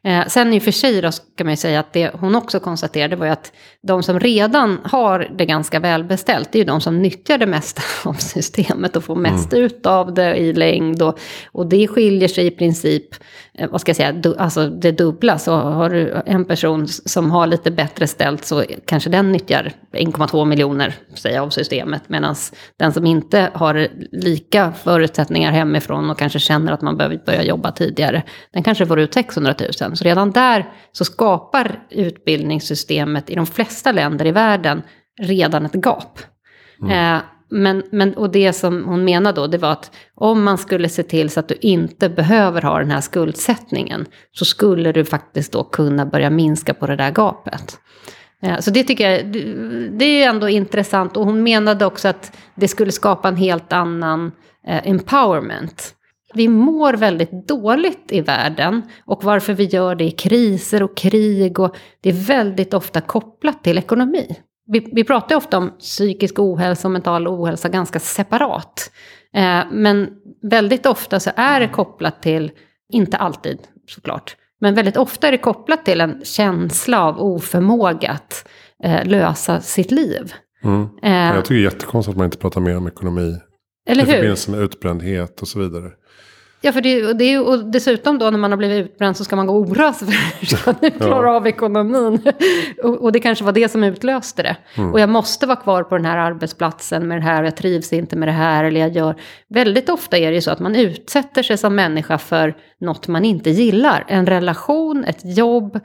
[0.07, 2.61] Eh, sen i och för sig då ska man ju säga att det hon också
[2.61, 3.53] konstaterade var ju att
[3.83, 7.83] de som redan har det ganska välbeställt, det är ju de som nyttjar det mesta
[8.09, 9.65] av systemet och får mest mm.
[9.65, 11.03] ut av det i längd.
[11.03, 11.19] Och,
[11.53, 13.15] och det skiljer sig i princip,
[13.71, 15.39] vad ska jag säga, du, alltså det dubbla.
[15.39, 20.45] Så har du en person som har lite bättre ställt så kanske den nyttjar 1,2
[20.45, 22.09] miljoner säg, av systemet.
[22.09, 22.35] Medan
[22.79, 27.73] den som inte har lika förutsättningar hemifrån och kanske känner att man behöver börja jobba
[27.73, 29.97] tidigare, den kanske får ut 600 000.
[29.97, 34.83] Så redan där så skapar utbildningssystemet i de flesta länder i världen
[35.21, 36.19] redan ett gap.
[36.83, 37.15] Mm.
[37.17, 40.89] Eh, men, men, och det som hon menade då, det var att om man skulle
[40.89, 45.53] se till så att du inte behöver ha den här skuldsättningen, så skulle du faktiskt
[45.53, 47.79] då kunna börja minska på det där gapet.
[48.61, 49.27] Så det tycker jag,
[49.99, 51.17] det är ändå intressant.
[51.17, 54.33] Och hon menade också att det skulle skapa en helt annan
[54.67, 55.97] eh, empowerment
[56.37, 58.83] vi mår väldigt dåligt i världen.
[59.05, 61.61] Och varför vi gör det i kriser och krig.
[61.61, 64.37] Och det är väldigt ofta kopplat till ekonomi.
[64.67, 68.91] Vi, vi pratar ofta om psykisk ohälsa och mental ohälsa ganska separat.
[69.35, 70.11] Eh, men
[70.43, 72.51] väldigt ofta så är det kopplat till,
[72.93, 73.59] inte alltid
[73.89, 78.49] såklart, men väldigt ofta är det kopplat till en känsla av oförmåga att
[78.85, 80.33] eh, lösa sitt liv.
[80.65, 80.89] Mm.
[81.03, 83.37] Eh, jag tycker det är jättekonstigt att man inte pratar mer om ekonomi.
[83.89, 84.13] Eller hur?
[84.13, 85.91] I förbindelse med utbrändhet och så vidare.
[86.61, 89.37] Ja, för det, och, det, och dessutom då när man har blivit utbränd så ska
[89.37, 89.55] man gå
[89.93, 90.09] sig
[90.57, 91.37] för att nu klara ja.
[91.37, 92.33] av ekonomin.
[92.83, 94.57] och, och, det kanske var det som utlöste det.
[94.75, 94.93] Mm.
[94.93, 98.17] Och jag måste vara kvar på den här arbetsplatsen med det här, jag trivs inte
[98.17, 99.15] med det här, eller jag gör...
[99.49, 103.25] Väldigt ofta är det ju så att man utsätter sig som människa för något man
[103.25, 104.05] inte gillar.
[104.09, 105.81] En relation, ett jobb,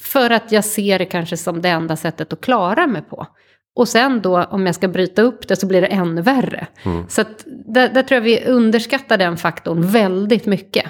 [0.00, 3.26] för att jag ser det kanske som det enda sättet att klara mig på.
[3.76, 6.66] Och sen då, om jag ska bryta upp det, så blir det ännu värre.
[6.82, 7.04] Mm.
[7.08, 10.84] Så att, där, där, tror jag vi underskattar den faktorn väldigt mycket.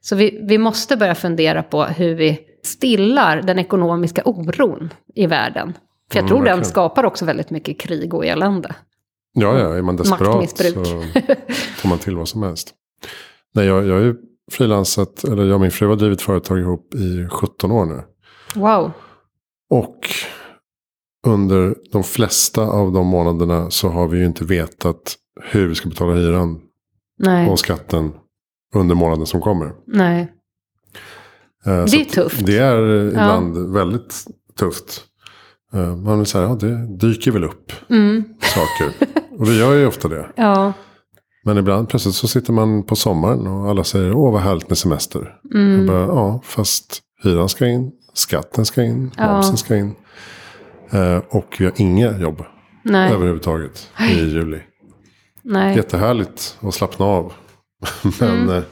[0.00, 5.72] Så vi, vi måste börja fundera på hur vi stillar den ekonomiska oron i världen.
[6.10, 8.74] För jag mm, tror den skapar också väldigt mycket krig och elände.
[9.32, 11.02] Ja, ja, är man desperat så
[11.76, 12.74] får man till vad som helst.
[13.54, 14.16] Nej, jag, jag ju
[14.50, 18.02] frilansat, eller jag och min fru har drivit företag ihop i 17 år nu.
[18.54, 18.92] Wow.
[19.70, 20.10] Och
[21.26, 25.88] under de flesta av de månaderna så har vi ju inte vetat hur vi ska
[25.88, 26.60] betala hyran
[27.18, 27.48] Nej.
[27.48, 28.12] och skatten
[28.74, 29.72] under månaden som kommer.
[29.86, 30.32] Nej.
[31.66, 32.46] Eh, det är tufft.
[32.46, 33.66] Det är ibland ja.
[33.66, 34.24] väldigt
[34.58, 35.04] tufft.
[35.72, 38.24] Eh, man vill säga, ja det dyker väl upp mm.
[38.40, 39.06] saker.
[39.38, 40.26] Och det gör ju ofta det.
[40.36, 40.72] Ja.
[41.44, 44.78] Men ibland plötsligt så sitter man på sommaren och alla säger, åh vad härligt med
[44.78, 45.34] semester.
[45.54, 45.86] Mm.
[45.86, 49.32] Bara, ja, fast hyran ska in, skatten ska in, ja.
[49.32, 49.94] momsen ska in.
[50.92, 52.44] Eh, och vi har inga jobb
[52.82, 53.12] Nej.
[53.12, 54.60] överhuvudtaget i juli.
[55.42, 55.76] Nej.
[55.76, 57.32] Jättehärligt att slappna av.
[58.20, 58.56] men, mm.
[58.56, 58.62] Eh,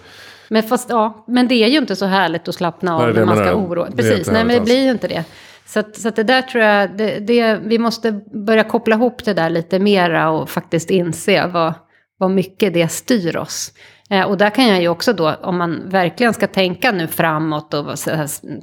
[0.48, 3.36] men, fast, ja, men det är ju inte så härligt att slappna av när man
[3.36, 5.24] ska oroa Precis, nej men det blir ju inte det.
[5.66, 8.12] Så, att, så att det där tror jag, det, det, vi måste
[8.46, 11.74] börja koppla ihop det där lite mera och faktiskt inse vad,
[12.18, 13.72] vad mycket det styr oss.
[14.10, 17.74] Eh, och där kan jag ju också då, om man verkligen ska tänka nu framåt
[17.74, 17.98] och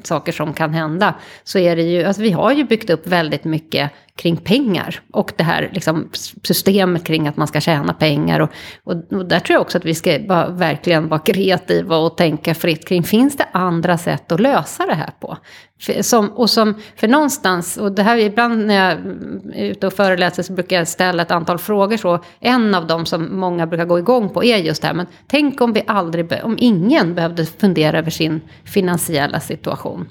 [0.03, 3.43] saker som kan hända, så är det ju, alltså vi har ju byggt upp väldigt
[3.43, 6.09] mycket kring pengar och det här liksom,
[6.43, 8.39] systemet kring att man ska tjäna pengar.
[8.39, 8.49] Och,
[8.83, 12.55] och, och där tror jag också att vi ska bara, verkligen vara kreativa och tänka
[12.55, 15.37] fritt kring, finns det andra sätt att lösa det här på?
[15.85, 19.87] För, som, och som, för någonstans, och det här ibland när jag mm, är ute
[19.87, 22.19] och föreläser så brukar jag ställa ett antal frågor så.
[22.39, 25.61] En av dem som många brukar gå igång på är just det här, men tänk
[25.61, 30.07] om vi aldrig, om ingen behövde fundera över sin finansiella situation.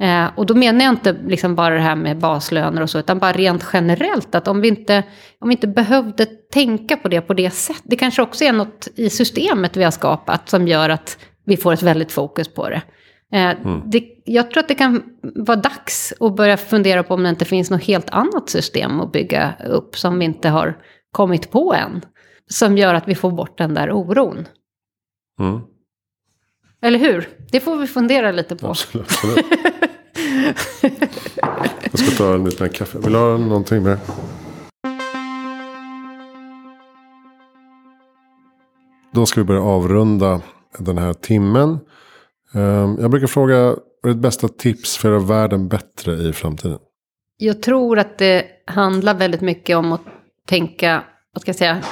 [0.00, 3.18] Eh, och då menar jag inte liksom bara det här med baslöner och så, utan
[3.18, 5.02] bara rent generellt att om vi inte,
[5.38, 8.88] om vi inte behövde tänka på det på det sättet, det kanske också är något
[8.94, 12.82] i systemet vi har skapat som gör att vi får ett väldigt fokus på det.
[13.32, 13.82] Eh, mm.
[13.84, 17.44] Det, jag tror att det kan vara dags att börja fundera på om det inte
[17.44, 20.78] finns något helt annat system att bygga upp som vi inte har
[21.12, 22.04] kommit på än.
[22.50, 24.48] Som gör att vi får bort den där oron.
[25.40, 25.60] Mm.
[26.82, 27.28] Eller hur?
[27.52, 28.66] Det får vi fundera lite på.
[28.68, 29.12] Absolut.
[31.90, 32.98] jag ska ta en liten kaffe.
[32.98, 33.98] Vill du ha någonting mer?
[39.12, 40.40] Då ska vi börja avrunda
[40.78, 41.78] den här timmen.
[42.54, 43.56] Ehm, jag brukar fråga,
[44.02, 46.78] vad är ditt bästa tips för att göra världen bättre i framtiden?
[47.36, 50.00] Jag tror att det handlar väldigt mycket om att
[50.48, 51.02] tänka,
[51.34, 51.82] vad ska jag säga,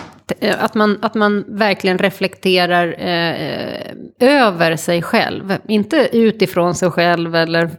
[0.40, 5.54] eh, att man, att man verkligen reflekterar eh, över sig själv.
[5.68, 7.70] Inte utifrån sig själv eller,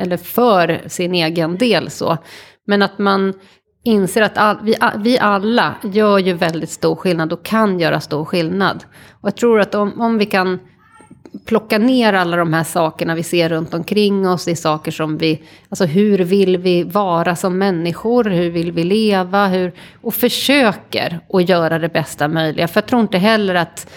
[0.00, 2.18] eller för sin egen del så.
[2.66, 3.34] Men att man
[3.84, 8.24] inser att all, vi, vi alla gör ju väldigt stor skillnad och kan göra stor
[8.24, 8.84] skillnad.
[9.20, 10.58] Och jag tror att om, om vi kan
[11.44, 14.44] plocka ner alla de här sakerna vi ser runt omkring oss.
[14.44, 18.24] Det är saker som vi, alltså hur vill vi vara som människor?
[18.24, 19.46] Hur vill vi leva?
[19.46, 19.72] Hur,
[20.02, 22.68] och försöker att göra det bästa möjliga.
[22.68, 23.90] För jag tror inte heller att,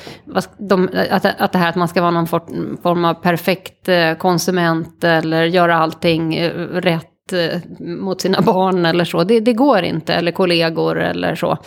[0.57, 5.03] de, att, att det här att man ska vara någon form av perfekt eh, konsument
[5.03, 9.23] eller göra allting eh, rätt eh, mot sina barn eller så.
[9.23, 11.57] Det, det, går inte, eller kollegor eller så.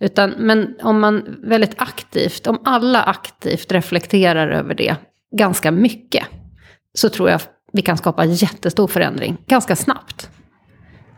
[0.00, 4.96] Utan, men om man väldigt aktivt, om alla aktivt reflekterar över det
[5.30, 6.24] ganska mycket,
[6.94, 7.40] så tror jag
[7.72, 10.30] vi kan skapa jättestor förändring ganska snabbt.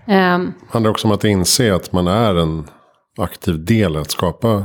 [0.07, 2.65] Um, det handlar också om att inse att man är en
[3.19, 4.65] aktiv del att skapa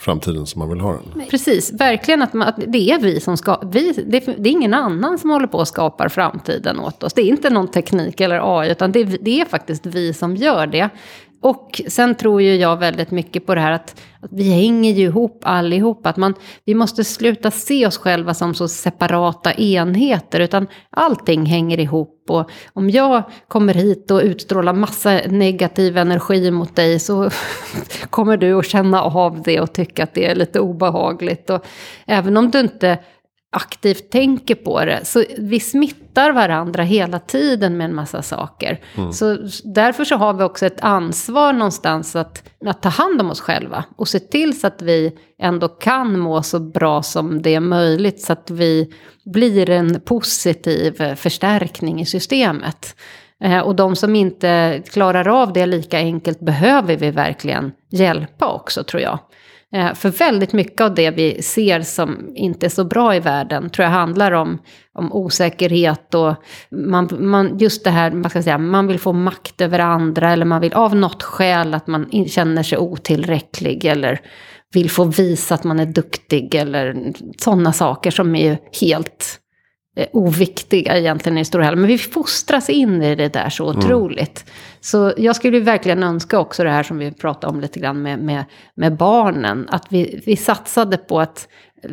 [0.00, 1.26] framtiden som man vill ha den.
[1.30, 4.74] Precis, verkligen att, man, att det är vi som ska, vi, det, det, är ingen
[4.74, 7.12] annan som håller på och skapar framtiden åt oss.
[7.12, 10.66] Det är inte någon teknik eller AI, utan det, det är faktiskt vi som gör
[10.66, 10.90] det.
[11.40, 15.04] Och sen tror ju jag väldigt mycket på det här att, att vi hänger ju
[15.04, 16.06] ihop allihop.
[16.06, 16.34] Att man,
[16.64, 20.40] vi måste sluta se oss själva som så separata enheter.
[20.40, 22.24] Utan allting hänger ihop.
[22.28, 27.30] Och om jag kommer hit och utstrålar massa negativ energi mot dig så
[28.10, 31.50] kommer du att känna av det och tycka att det är lite obehagligt.
[31.50, 31.66] Och
[32.06, 32.98] även om du inte
[33.50, 35.04] aktivt tänker på det.
[35.04, 38.80] Så vi smittar varandra hela tiden med en massa saker.
[38.96, 39.12] Mm.
[39.12, 43.40] Så därför så har vi också ett ansvar någonstans att, att ta hand om oss
[43.40, 43.84] själva.
[43.96, 48.20] Och se till så att vi ändå kan må så bra som det är möjligt.
[48.20, 48.92] Så att vi
[49.24, 52.96] blir en positiv förstärkning i systemet.
[53.44, 58.84] Eh, och de som inte klarar av det lika enkelt behöver vi verkligen hjälpa också
[58.84, 59.18] tror jag.
[59.74, 63.70] Eh, för väldigt mycket av det vi ser som inte är så bra i världen
[63.70, 64.58] tror jag handlar om,
[64.94, 66.34] om osäkerhet och
[66.70, 70.44] man, man, just det här, man, ska säga, man vill få makt över andra eller
[70.44, 74.20] man vill av något skäl att man känner sig otillräcklig eller
[74.74, 79.40] vill få visa att man är duktig eller sådana saker som är helt
[80.12, 81.76] oviktiga egentligen i stora hela.
[81.76, 83.78] Men vi fostras in i det där så mm.
[83.78, 84.44] otroligt.
[84.46, 84.54] Mm.
[84.80, 88.18] Så jag skulle verkligen önska också det här som vi pratade om lite grann med,
[88.18, 88.44] med,
[88.74, 89.68] med barnen.
[89.70, 91.48] Att vi, vi satsade på att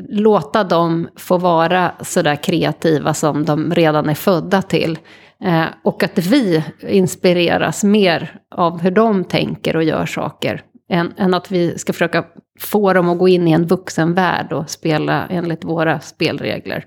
[0.09, 4.99] låta dem få vara sådär kreativa som de redan är födda till.
[5.43, 10.61] Eh, och att vi inspireras mer av hur de tänker och gör saker.
[10.89, 12.25] Än, än att vi ska försöka
[12.59, 16.85] få dem att gå in i en vuxenvärld och spela enligt våra spelregler.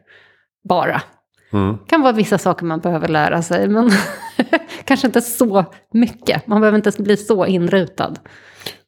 [0.69, 1.03] Bara.
[1.53, 1.79] Mm.
[1.87, 3.91] kan vara vissa saker man behöver lära sig, men
[4.85, 6.47] kanske inte så mycket.
[6.47, 8.15] Man behöver inte bli så inrutad.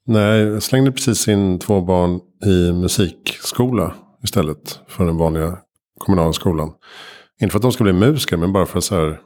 [0.07, 3.95] Nej, jag slängde precis in två barn i musikskola
[4.25, 5.59] istället för den vanliga
[5.99, 6.73] kommunala skolan.
[7.41, 9.21] Inte för att de ska bli musiker, men bara för att så här,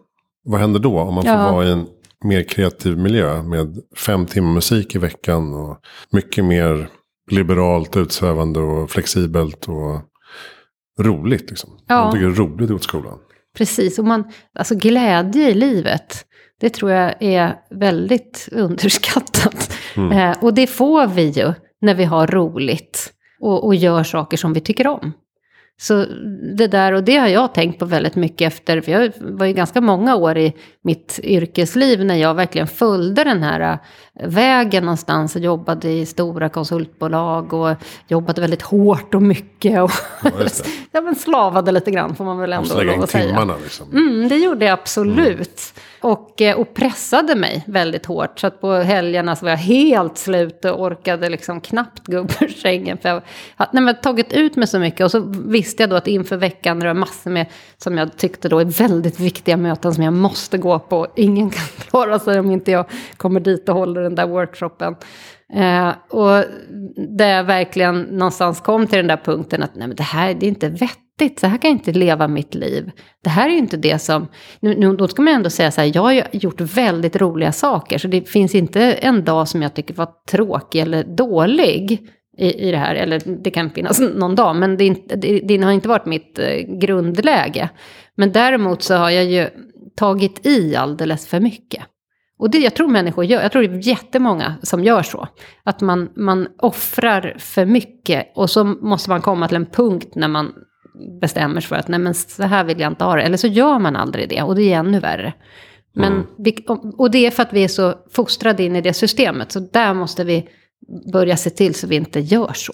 [0.45, 1.53] vad händer då om man får ja.
[1.53, 1.86] vara i en
[2.24, 5.78] mer kreativ miljö med fem timmar musik i veckan och
[6.11, 6.88] mycket mer
[7.30, 10.01] liberalt, utsvävande och flexibelt och
[11.01, 11.51] roligt.
[11.51, 11.70] Liksom.
[11.86, 12.05] Ja.
[12.05, 13.18] Man tycker det är roligt att gå till skolan.
[13.57, 14.24] Precis, och man,
[14.55, 16.24] alltså glädje i livet,
[16.61, 19.76] det tror jag är väldigt underskattat.
[19.97, 20.12] Mm.
[20.12, 24.53] Eh, och det får vi ju när vi har roligt och, och gör saker som
[24.53, 25.12] vi tycker om.
[25.76, 26.07] Så
[26.57, 29.53] det där, och det har jag tänkt på väldigt mycket efter, för jag var ju
[29.53, 33.78] ganska många år i mitt yrkesliv när jag verkligen följde den här
[34.21, 37.77] vägen någonstans och jobbade i stora konsultbolag och
[38.09, 39.83] jobbade väldigt hårt och mycket.
[39.83, 39.91] Och
[40.93, 43.27] ja, men slavade lite grann får man väl ändå lov att säga.
[43.27, 43.91] Timmarna, liksom.
[43.93, 45.73] Mm, det gjorde jag absolut.
[45.75, 46.12] Mm.
[46.12, 48.39] Och, eh, och pressade mig väldigt hårt.
[48.41, 52.43] Så att på helgerna så var jag helt slut och orkade liksom knappt gå upp
[52.43, 52.99] ur sängen.
[52.99, 53.23] För jag
[53.57, 55.05] hade tagit ut mig så mycket.
[55.05, 57.47] Och så visste jag då att inför veckan det var massor med,
[57.79, 61.07] som jag tyckte då är väldigt viktiga möten som jag måste gå på.
[61.17, 62.87] Ingen kan klara sig om inte jag
[63.17, 64.94] kommer dit och håller den där workshopen.
[65.55, 66.44] Eh, och
[67.18, 70.46] där jag verkligen någonstans kom till den där punkten att nej men det här det
[70.46, 72.90] är inte vettigt, så här kan jag inte leva mitt liv.
[73.24, 74.28] Det här är ju inte det som,
[74.61, 77.52] nu, nu, då ska man ändå säga så här, jag har ju gjort väldigt roliga
[77.52, 82.68] saker, så det finns inte en dag som jag tycker var tråkig eller dålig i,
[82.68, 85.88] i det här, eller det kan finnas någon dag, men det, det, det har inte
[85.88, 87.68] varit mitt eh, grundläge.
[88.16, 89.48] Men däremot så har jag ju
[89.96, 91.84] tagit i alldeles för mycket.
[92.39, 95.28] Och det jag tror människor gör, jag tror det är jättemånga som gör så.
[95.64, 100.28] Att man, man offrar för mycket och så måste man komma till en punkt när
[100.28, 100.53] man
[101.20, 103.22] bestämmer sig för att nej men så här vill jag inte ha det.
[103.22, 105.32] Eller så gör man aldrig det och det är ännu värre.
[105.97, 106.26] Men Mm.
[106.39, 106.64] vi,
[106.99, 109.53] och det är för att vi är så fostrade in i det systemet.
[109.53, 110.49] Så där måste vi
[111.12, 112.72] börja se till så vi inte gör så.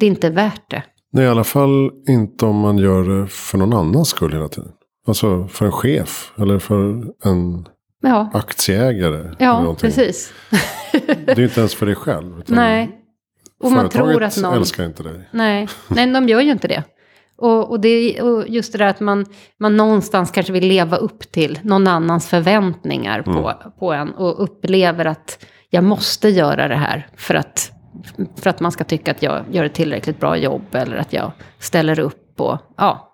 [0.00, 0.82] Det är inte värt det.
[1.12, 4.72] Nej, i alla fall inte om man gör det för någon annans skull hela tiden.
[5.06, 7.68] Alltså för en chef eller för en
[8.02, 9.34] Ja, aktieägare.
[9.38, 10.32] ja precis.
[11.24, 12.42] Det är inte ens för dig själv.
[12.46, 12.98] Nej.
[13.62, 14.54] Och man tror att någon...
[14.54, 15.28] älskar inte dig.
[15.30, 16.82] Nej, nej de gör ju inte det.
[17.36, 19.26] Och, och, det, och just det där att man,
[19.58, 24.10] man någonstans kanske vill leva upp till någon annans förväntningar på, på en.
[24.10, 27.72] Och upplever att jag måste göra det här för att,
[28.36, 30.74] för att man ska tycka att jag gör ett tillräckligt bra jobb.
[30.74, 32.40] Eller att jag ställer upp.
[32.40, 33.11] Och, ja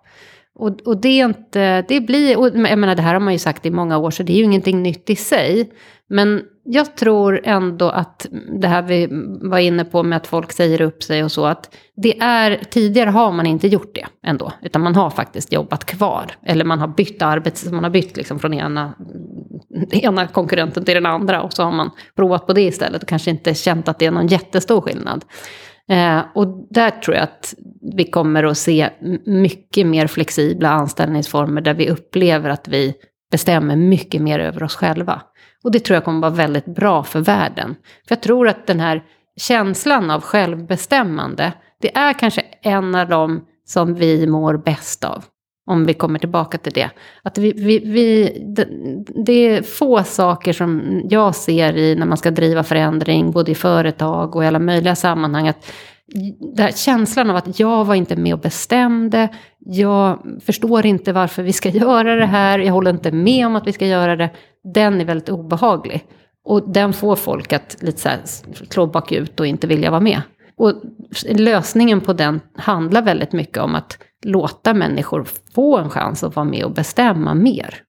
[0.58, 3.38] och, och det är inte, det blir, och jag menar det här har man ju
[3.38, 5.70] sagt i många år så det är ju ingenting nytt i sig.
[6.10, 8.26] Men jag tror ändå att
[8.60, 9.08] det här vi
[9.42, 13.10] var inne på med att folk säger upp sig och så, att det är, tidigare
[13.10, 16.26] har man inte gjort det ändå, utan man har faktiskt jobbat kvar.
[16.42, 18.94] Eller man har bytt arbete, man har bytt liksom från ena,
[19.90, 23.30] ena konkurrenten till den andra och så har man provat på det istället och kanske
[23.30, 25.24] inte känt att det är någon jättestor skillnad.
[25.88, 27.54] Eh, och där tror jag att
[27.96, 28.90] vi kommer att se
[29.24, 32.94] mycket mer flexibla anställningsformer där vi upplever att vi
[33.30, 35.22] bestämmer mycket mer över oss själva.
[35.64, 37.74] Och det tror jag kommer vara väldigt bra för världen.
[38.08, 39.04] För jag tror att den här
[39.36, 45.24] känslan av självbestämmande, det är kanske en av de som vi mår bäst av.
[45.68, 46.90] Om vi kommer tillbaka till det.
[47.22, 48.68] Att vi, vi, vi, det,
[49.24, 53.54] det är få saker som jag ser i när man ska driva förändring, både i
[53.54, 55.48] företag och i alla möjliga sammanhang.
[55.48, 55.72] Att
[56.54, 61.42] den här känslan av att jag var inte med och bestämde, jag förstår inte varför
[61.42, 64.30] vi ska göra det här, jag håller inte med om att vi ska göra det,
[64.74, 66.04] den är väldigt obehaglig.
[66.44, 68.18] Och den får folk att lite så här
[68.70, 70.22] slå bakut och inte vilja vara med.
[70.56, 70.72] Och
[71.28, 76.46] lösningen på den handlar väldigt mycket om att låta människor få en chans att vara
[76.46, 77.82] med och bestämma mer.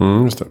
[0.00, 0.46] Mm, just det.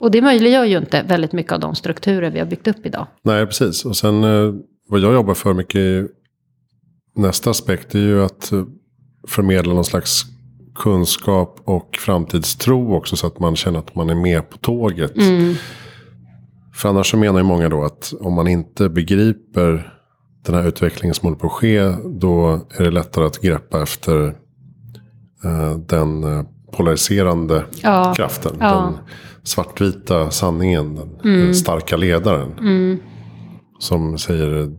[0.00, 3.06] Och det möjliggör ju inte väldigt mycket av de strukturer vi har byggt upp idag.
[3.22, 3.84] Nej, precis.
[3.84, 4.54] Och sen eh,
[4.88, 6.08] vad jag jobbar för mycket i
[7.14, 8.64] nästa aspekt är ju att eh,
[9.28, 10.22] förmedla någon slags
[10.74, 13.16] kunskap och framtidstro också.
[13.16, 15.12] Så att man känner att man är med på tåget.
[16.74, 19.95] För annars så menar ju många då att om man inte begriper
[20.46, 21.80] den här utvecklingen som håller på att ske.
[22.04, 24.26] Då är det lättare att greppa efter
[25.44, 28.14] eh, den eh, polariserande Ja.
[28.16, 28.56] kraften.
[28.60, 28.66] Ja.
[28.66, 28.98] Den
[29.42, 30.94] svartvita sanningen.
[30.94, 32.52] Den, den starka ledaren.
[32.58, 32.98] Mm.
[33.78, 34.72] Som säger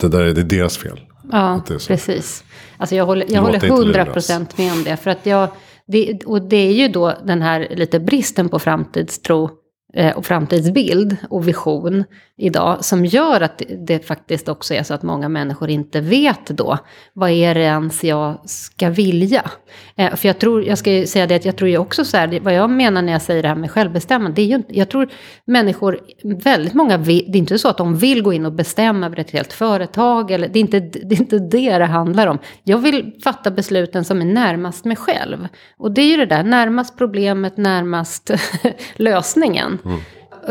[0.00, 1.00] det där är, det deras fel.
[1.32, 2.44] Ja, precis.
[2.76, 4.08] Alltså jag håller, jag håller inte 100 luras.
[4.12, 4.96] procent med om det.
[4.96, 5.48] För att jag,
[5.86, 9.50] det, och det är ju då den här lite bristen på framtidstro eh,
[9.94, 12.04] Eh, och framtidsbild och vision
[12.36, 16.78] idag som gör att det, faktiskt också är så att många människor inte vet då
[17.12, 19.50] vad är det ens jag ska vilja.
[19.96, 22.16] Eh, för jag tror, jag ska ju säga det att jag tror ju också så
[22.16, 24.88] här, vad jag menar när jag säger det här med självbestämmande, det är ju jag
[24.88, 25.08] tror
[25.44, 26.00] människor,
[26.44, 29.18] väldigt många, vill, det är inte så att de vill gå in och bestämma över
[29.18, 32.38] ett helt företag, eller det är, inte, det är inte det det handlar om.
[32.64, 35.48] Jag vill fatta besluten som är närmast mig själv.
[35.78, 38.30] Och det är ju det där, närmast problemet, närmast
[38.96, 39.78] lösningen.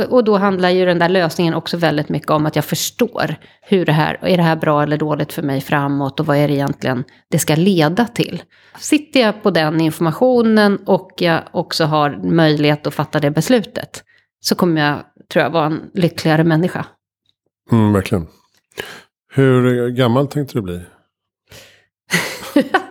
[0.09, 3.85] Och då handlar ju den där lösningen också väldigt mycket om att jag förstår hur
[3.85, 6.53] det här, är det här bra eller dåligt för mig framåt och vad är det
[6.53, 8.43] egentligen det ska leda till.
[8.79, 14.03] Sitter jag på den informationen och jag också har möjlighet att fatta det beslutet
[14.39, 14.99] så kommer jag,
[15.33, 16.85] tror jag, vara en lyckligare människa.
[17.71, 18.27] Mm, verkligen.
[19.33, 20.81] Hur gammal tänkte du bli?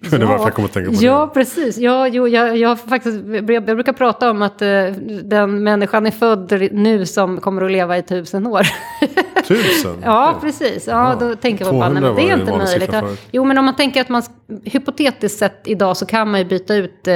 [0.10, 1.40] Det var varför jag kom att tänka på ja, det.
[1.40, 1.78] precis.
[1.78, 3.18] Ja, jo, jag, jag, faktiskt,
[3.48, 4.84] jag brukar prata om att eh,
[5.24, 8.66] den människan är född nu som kommer att leva i tusen år.
[9.48, 9.96] Tusen?
[10.04, 10.86] Ja, precis.
[10.86, 11.26] Ja, Ja.
[11.28, 12.90] då tänker man bara, 200 nej, men det är inte möjligt.
[12.92, 13.02] Ja.
[13.30, 14.22] Jo, men om man tänker att man,
[14.64, 17.14] hypotetiskt sett idag så kan man ju byta ut, eh,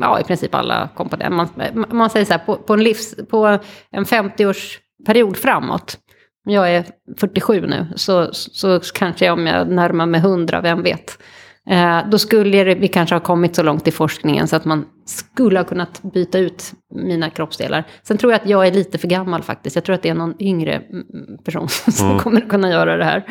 [0.00, 1.30] ja, i princip alla komponenter.
[1.74, 3.58] Man, man säger så här, på, på en livs, på
[3.90, 5.98] en 50-årsperiod framåt,
[6.44, 6.84] jag är
[7.20, 11.18] 47 nu, så, så kanske jag, om jag närmar mig 100, vem vet.
[11.68, 15.58] Eh, då skulle vi kanske ha kommit så långt i forskningen så att man skulle
[15.58, 17.84] ha kunnat byta ut mina kroppsdelar.
[18.02, 19.76] Sen tror jag att jag är lite för gammal faktiskt.
[19.76, 20.94] Jag tror att det är någon yngre mm,
[21.44, 23.24] person som kommer att kunna göra det här.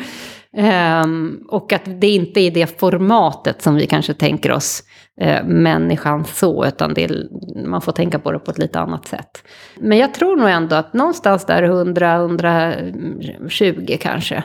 [0.56, 4.82] Ehm, och att det inte är det formatet som vi kanske tänker oss
[5.20, 7.26] eh, människan så, utan det är,
[7.66, 9.44] man får tänka på det på ett lite annat sätt.
[9.80, 14.44] Men jag tror nog ändå att någonstans där 100-120 kanske.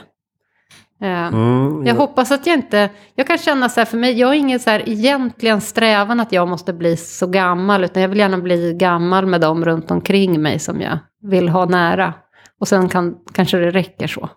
[1.07, 4.33] Mm, Jag hoppas att jag inte, jag kan känna så här för mig, jag har
[4.33, 8.37] ingen så här egentligen strävan att jag måste bli så gammal, utan jag vill gärna
[8.37, 12.13] bli gammal med dem runt omkring mig som jag vill ha nära.
[12.59, 14.29] Och sen kan, kanske det räcker så.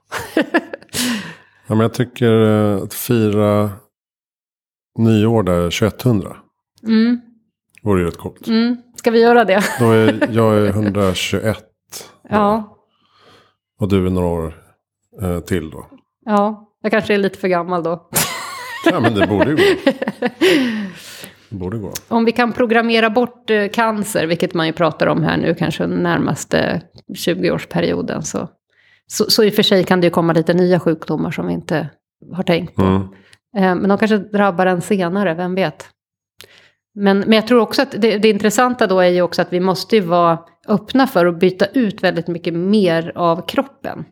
[1.67, 2.41] Ja, men jag tycker
[2.77, 3.71] eh, att fira
[4.99, 6.37] nyår där 2100
[6.87, 7.21] Mm,
[7.83, 8.47] vore ju rätt coolt.
[8.47, 8.77] mm.
[8.97, 9.65] Ska vi göra det?
[9.81, 11.65] Då är jag är 121
[12.29, 12.77] Ja,
[13.81, 14.55] och du är några år
[15.23, 15.87] eh, till då.
[16.27, 18.09] Ja, jag kanske är lite för gammal då.
[18.85, 19.63] Ja men det borde ju gå.
[21.49, 21.93] Det borde gå.
[22.09, 25.87] Om vi kan programmera bort eh, cancer, vilket man ju pratar om här nu, kanske
[25.87, 26.83] den närmaste
[27.15, 28.49] 20-årsperioden, så,
[29.07, 31.53] så, så i och för sig kan det ju komma lite nya sjukdomar som vi
[31.53, 31.89] inte
[32.33, 32.83] har tänkt på.
[32.83, 33.03] Mm.
[33.57, 35.87] Eh, Men de kanske drabbar en senare, vem vet?
[36.95, 39.61] Men, men jag tror också att det, det intressanta då är ju också att vi
[39.61, 40.39] måste ju vara
[40.69, 44.05] öppna för att byta ut väldigt mycket mer av kroppen.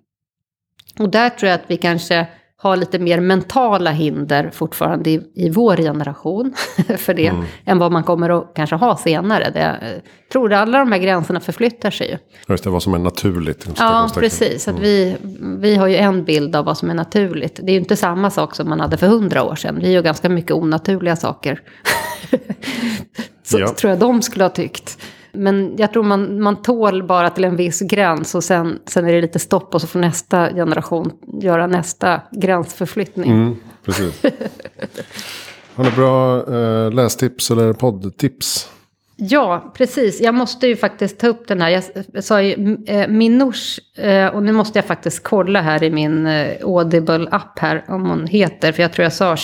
[0.99, 2.27] Och där tror jag att vi kanske
[2.57, 6.55] har lite mer mentala hinder fortfarande i, i vår generation
[6.99, 7.33] för det,
[7.65, 9.51] än vad man kommer att kanske ha senare.
[9.51, 10.03] Det, jag
[10.33, 12.19] tror att alla de här gränserna förflyttar sig ju.
[12.49, 13.67] Just det, vad som är naturligt.
[13.79, 14.69] Ja, precis.
[14.69, 17.61] Att vi, vi har ju en bild av vad som är naturligt.
[17.63, 19.79] Det är ju inte samma sak som man hade för hundra år sedan.
[19.81, 21.61] Vi gör ganska mycket onaturliga saker.
[23.43, 23.75] Så Ja.
[23.75, 24.99] tror jag de skulle ha tyckt.
[25.35, 29.13] Men jag tror man, man tål bara till en viss gräns och sen, sen är
[29.13, 31.13] det lite stopp och så får nästa generation
[31.43, 33.31] göra nästa gränsförflyttning.
[33.31, 34.23] Mm, precis.
[35.75, 38.69] Har ni bra eh, lästips eller poddtips?
[39.17, 40.21] Ja, precis.
[40.21, 41.83] Jag måste ju faktiskt ta upp den här.
[42.13, 46.27] Jag sa ju eh, Minouche, eh, och nu måste jag faktiskt kolla här i min
[46.27, 49.37] eh, Audible-app här om hon heter, för jag tror jag sa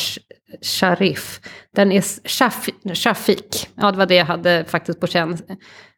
[0.63, 1.41] Sharif.
[1.75, 3.69] Den är Shaf- Shafik.
[3.75, 5.39] Ja, det var det jag hade faktiskt på känn.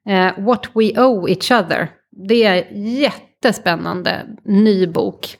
[0.08, 1.90] Eh, What We Owe Each Other.
[2.28, 5.36] Det är jättespännande ny bok.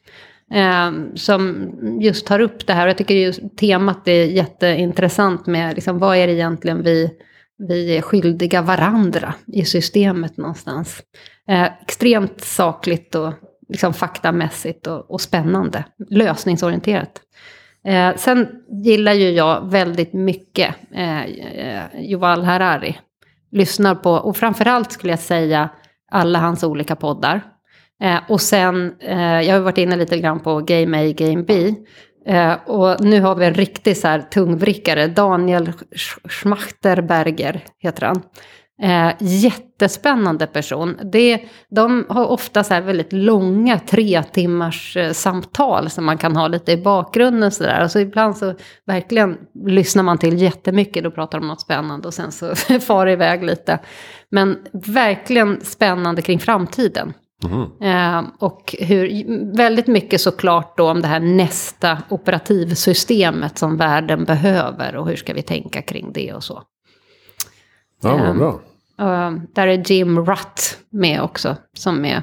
[0.55, 1.70] Eh, som
[2.01, 2.86] just tar upp det här.
[2.86, 7.10] Och jag tycker just temat är jätteintressant med liksom, vad är det egentligen vi
[7.68, 11.02] vi är skyldiga varandra i systemet någonstans.
[11.48, 13.32] Eh, extremt sakligt och
[13.68, 15.84] liksom faktamässigt och, och spännande.
[16.10, 17.20] Lösningsorienterat.
[17.84, 18.48] Eh, sen
[18.84, 21.20] gillar ju jag väldigt mycket eh,
[22.00, 22.98] Yuval Harari.
[23.50, 25.68] Lyssnar på, och framförallt skulle jag säga,
[26.10, 27.40] alla hans olika poddar.
[28.02, 31.74] Eh, och sen, eh, jag har varit inne lite grann på Game A, Game B.
[32.26, 35.72] Eh, och nu har vi en riktig så här tungvrickare, Daniel
[36.24, 38.22] Schmachterberger heter han.
[38.82, 40.96] Eh, jättespännande person.
[41.12, 41.40] Det,
[41.70, 46.72] de har ofta så väldigt långa tre timmars eh, samtal som man kan ha lite
[46.72, 47.50] i bakgrunden.
[47.50, 47.84] Så där.
[47.84, 48.54] Och så ibland så
[48.86, 53.06] verkligen lyssnar man till jättemycket, då pratar de om något spännande och sen så far
[53.06, 53.78] det iväg lite.
[54.30, 57.12] Men verkligen spännande kring framtiden.
[57.80, 64.96] Eh, och hur, väldigt mycket såklart då om det här nästa operativsystemet som världen behöver
[64.96, 66.62] och hur ska vi tänka kring det och så.
[68.02, 68.60] Ja, vad Ehm, bra.
[68.98, 72.22] Eh, där är Jim Rutt med också, som är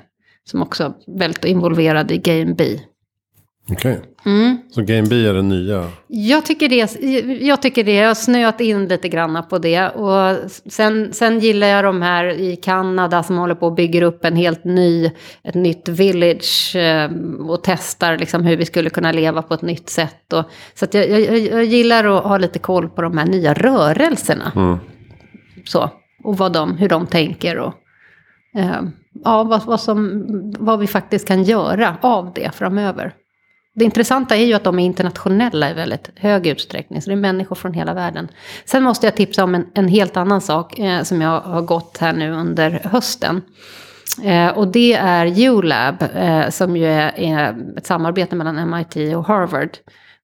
[0.49, 2.79] som också är väldigt involverad i Game B.
[3.71, 4.01] Okej.
[4.25, 4.57] Mm.
[4.71, 5.87] Så Game B är det nya.
[6.07, 7.01] Jag tycker det,
[7.41, 9.89] jag tycker det, jag har snöat in lite grann på det.
[9.89, 14.25] Och sen, sen gillar jag de här i Kanada som håller på och bygger upp
[14.25, 15.11] en helt ny,
[15.43, 17.11] ett nytt village eh,
[17.49, 20.33] och testar liksom hur vi skulle kunna leva på ett nytt sätt.
[20.33, 20.43] Och,
[20.73, 24.51] så jag, jag, jag gillar att ha lite koll på de här nya rörelserna.
[24.55, 24.77] Mm.
[25.69, 25.89] Så,
[26.23, 27.73] och vad de, hur de tänker och
[28.55, 28.81] eh,
[29.23, 30.23] ja, vad, vad, som,
[30.59, 33.13] vad vi faktiskt kan göra av det framöver.
[33.75, 37.17] Det intressanta är ju att de är internationella i väldigt hög utsträckning, så det är
[37.17, 38.27] människor från hela världen.
[38.65, 41.97] Sen måste jag tipsa om en, en helt annan sak eh, som jag har gått
[41.97, 43.41] här nu under hösten.
[44.23, 49.25] Eh, och det är ULab, eh, som ju är, är ett samarbete mellan MIT och
[49.25, 49.77] Harvard.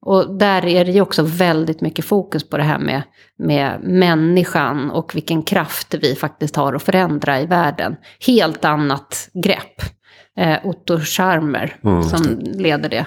[0.05, 3.01] Och där är det ju också väldigt mycket fokus på det här med,
[3.39, 7.95] med människan och vilken kraft vi faktiskt har att förändra i världen.
[8.27, 9.81] Helt annat grepp.
[10.37, 13.05] Eh, Otto Scharmer Mm, som leder det.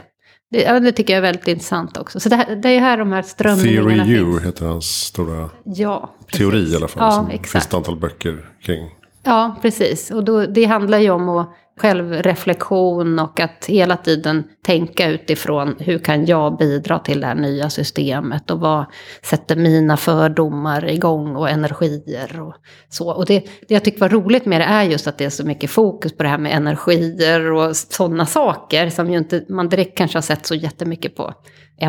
[0.51, 2.21] Det, ja, det tycker jag är väldigt intressant också.
[2.21, 4.47] Så det, här, det är här de här strömningarna Theory U finns.
[4.47, 6.39] heter hans stora Ja, precis.
[6.39, 7.03] teori i alla fall.
[7.05, 7.51] Ja, som exakt.
[7.51, 8.89] finns ett antal böcker kring.
[9.23, 10.11] Ja, precis.
[10.11, 15.99] Och då, det handlar ju om att självreflektion och att hela tiden tänka utifrån hur
[15.99, 18.85] kan jag bidra till det här nya systemet och vad
[19.23, 22.55] sätter mina fördomar igång och energier och
[22.89, 23.11] så.
[23.11, 23.39] Och det,
[23.69, 26.17] det jag tycker var roligt med det är just att det är så mycket fokus
[26.17, 30.23] på det här med energier och sådana saker som ju inte man direkt kanske har
[30.23, 31.35] sett så jättemycket på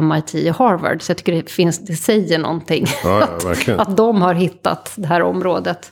[0.01, 1.01] MIT och Harvard.
[1.01, 2.85] Så jag tycker det, finns, det säger någonting.
[3.03, 5.91] Ja, ja, att, att de har hittat det här området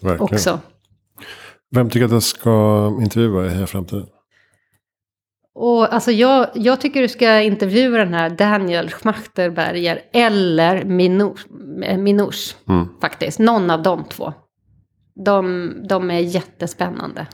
[0.00, 0.20] Verkligen.
[0.20, 0.60] också.
[1.70, 4.06] Vem tycker att jag ska intervjua i Heja Framtiden?
[5.54, 11.48] Och alltså jag, jag tycker du ska intervjua den här Daniel Schmachterberger eller Minouche,
[11.98, 12.86] Minouche Mm.
[13.00, 13.38] faktiskt.
[13.38, 14.32] Någon av de två.
[15.24, 17.26] De, de är jättespännande.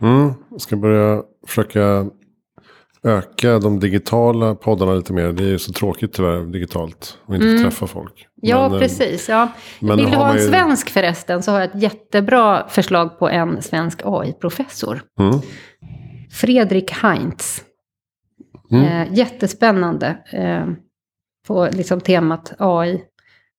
[0.00, 0.32] Mm.
[0.50, 2.06] Jag ska börja försöka
[3.04, 5.32] öka de digitala poddarna lite mer.
[5.32, 7.18] Det är ju så tråkigt tyvärr digitalt.
[7.26, 8.12] Och inte få träffa folk.
[8.12, 8.26] Mm.
[8.36, 9.28] Ja, Men, eh, precis.
[9.28, 9.48] Ja.
[9.80, 13.28] men Vill du ha en ju- svensk förresten så har jag ett jättebra förslag på
[13.28, 15.02] en svensk AI-professor.
[15.20, 15.38] Mm.
[16.30, 17.64] Fredrik Heinz.
[18.70, 18.84] Mm.
[18.84, 20.66] Eh, jättespännande eh,
[21.46, 23.02] på liksom temat AI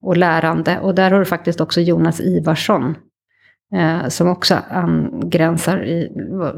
[0.01, 0.79] och lärande.
[0.79, 2.95] Och där har du faktiskt också Jonas Ivarsson.
[3.75, 6.09] Eh, som också angränsar i,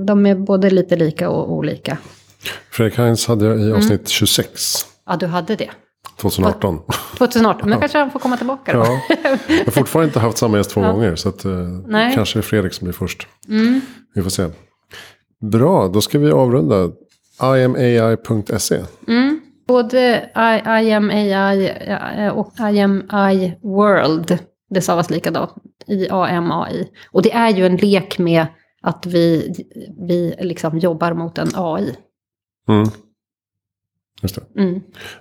[0.08, 1.98] de är både lite lika och olika.
[2.72, 3.78] Fredrik Heinz hade jag i Mm.
[3.78, 4.86] avsnitt 26.
[5.06, 5.70] Ja, du hade det.
[6.22, 6.80] 2018.
[7.18, 8.80] 2018, men kanske han får komma tillbaka då.
[8.80, 9.02] Ja.
[9.48, 11.16] Jag har fortfarande inte haft samma gäst två gånger.
[11.16, 11.52] Så att, eh,
[11.88, 12.14] Nej.
[12.16, 13.28] kanske är Fredrik som blir först.
[13.50, 13.82] Mm.
[14.16, 14.48] Vi får se.
[15.52, 16.90] Bra, då ska vi avrunda.
[17.42, 18.84] iamai.se.
[19.08, 19.42] Mm.
[19.68, 21.70] Både I, I am AI
[22.18, 24.38] eh, och I am I World,
[24.70, 25.52] det stavas likadant,
[25.88, 26.88] i AMAI.
[27.12, 28.46] Och det är ju en lek med
[28.82, 29.54] att vi,
[30.08, 31.96] vi liksom jobbar mot en AI.
[32.68, 32.90] Mm.
[34.22, 34.62] Just det.
[34.62, 34.74] Mm.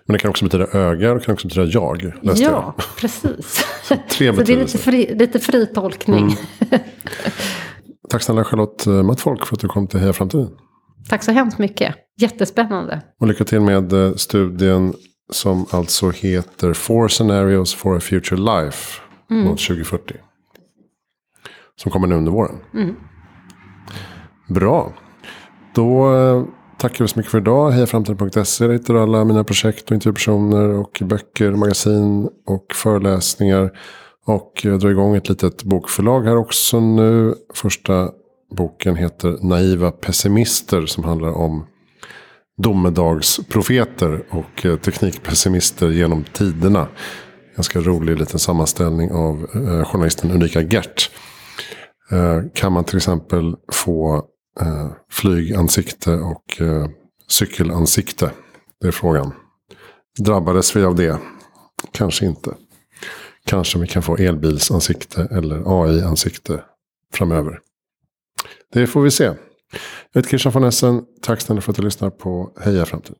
[0.06, 2.12] Men det kan också betyda öga och det kan också betyda jag.
[2.22, 3.64] Läste Ja, precis.
[3.90, 4.08] jag.
[4.08, 6.36] Tre Så det är lite fri, lite fri tolkning.
[6.60, 6.80] Mm.
[8.10, 10.50] Tack snälla Charlotte eh, Mattfolk för att du kom till Heja Framtiden.
[11.08, 11.94] Tack så hemskt mycket.
[12.20, 13.02] Jättespännande.
[13.20, 14.94] Och lycka till med eh, studien
[15.30, 19.00] som alltså heter Four Scenarios for a Future Life
[19.30, 20.14] mot 2040.
[21.76, 22.56] Som kommer nu under våren.
[22.74, 22.96] Mm.
[24.48, 24.92] Bra.
[25.74, 26.44] Då eh,
[26.84, 27.70] tackar vi så mycket för idag.
[27.70, 28.66] Hejaframtiden.se.
[28.66, 33.70] Där hittar du alla mina projekt och intervjupersoner och böcker, magasin och föreläsningar.
[34.26, 37.34] Och jag drar igång ett litet bokförlag här också nu.
[37.54, 38.10] Första
[38.56, 41.66] boken heter Naiva pessimister som handlar om
[42.62, 46.88] domedagsprofeter och eh, teknikpessimister genom tiderna.
[47.56, 51.10] Ganska rolig liten sammanställning av eh, journalisten Ulrika Gert.
[52.12, 54.24] Eh, kan man till exempel få
[54.60, 56.88] eh, flygansikte och eh,
[57.28, 58.30] cykelansikte?
[58.80, 59.32] Det är frågan.
[60.18, 61.18] Drabbades vi av det?
[61.92, 62.54] Kanske inte.
[63.46, 66.62] Kanske vi kan få elbilsansikte eller AI-ansikte
[67.12, 67.60] framöver.
[68.72, 69.24] Det får vi se.
[69.24, 69.34] Jag
[70.14, 71.02] heter Christian von Essen.
[71.22, 73.18] Tack snälla för att du lyssnar på Heja Framtiden.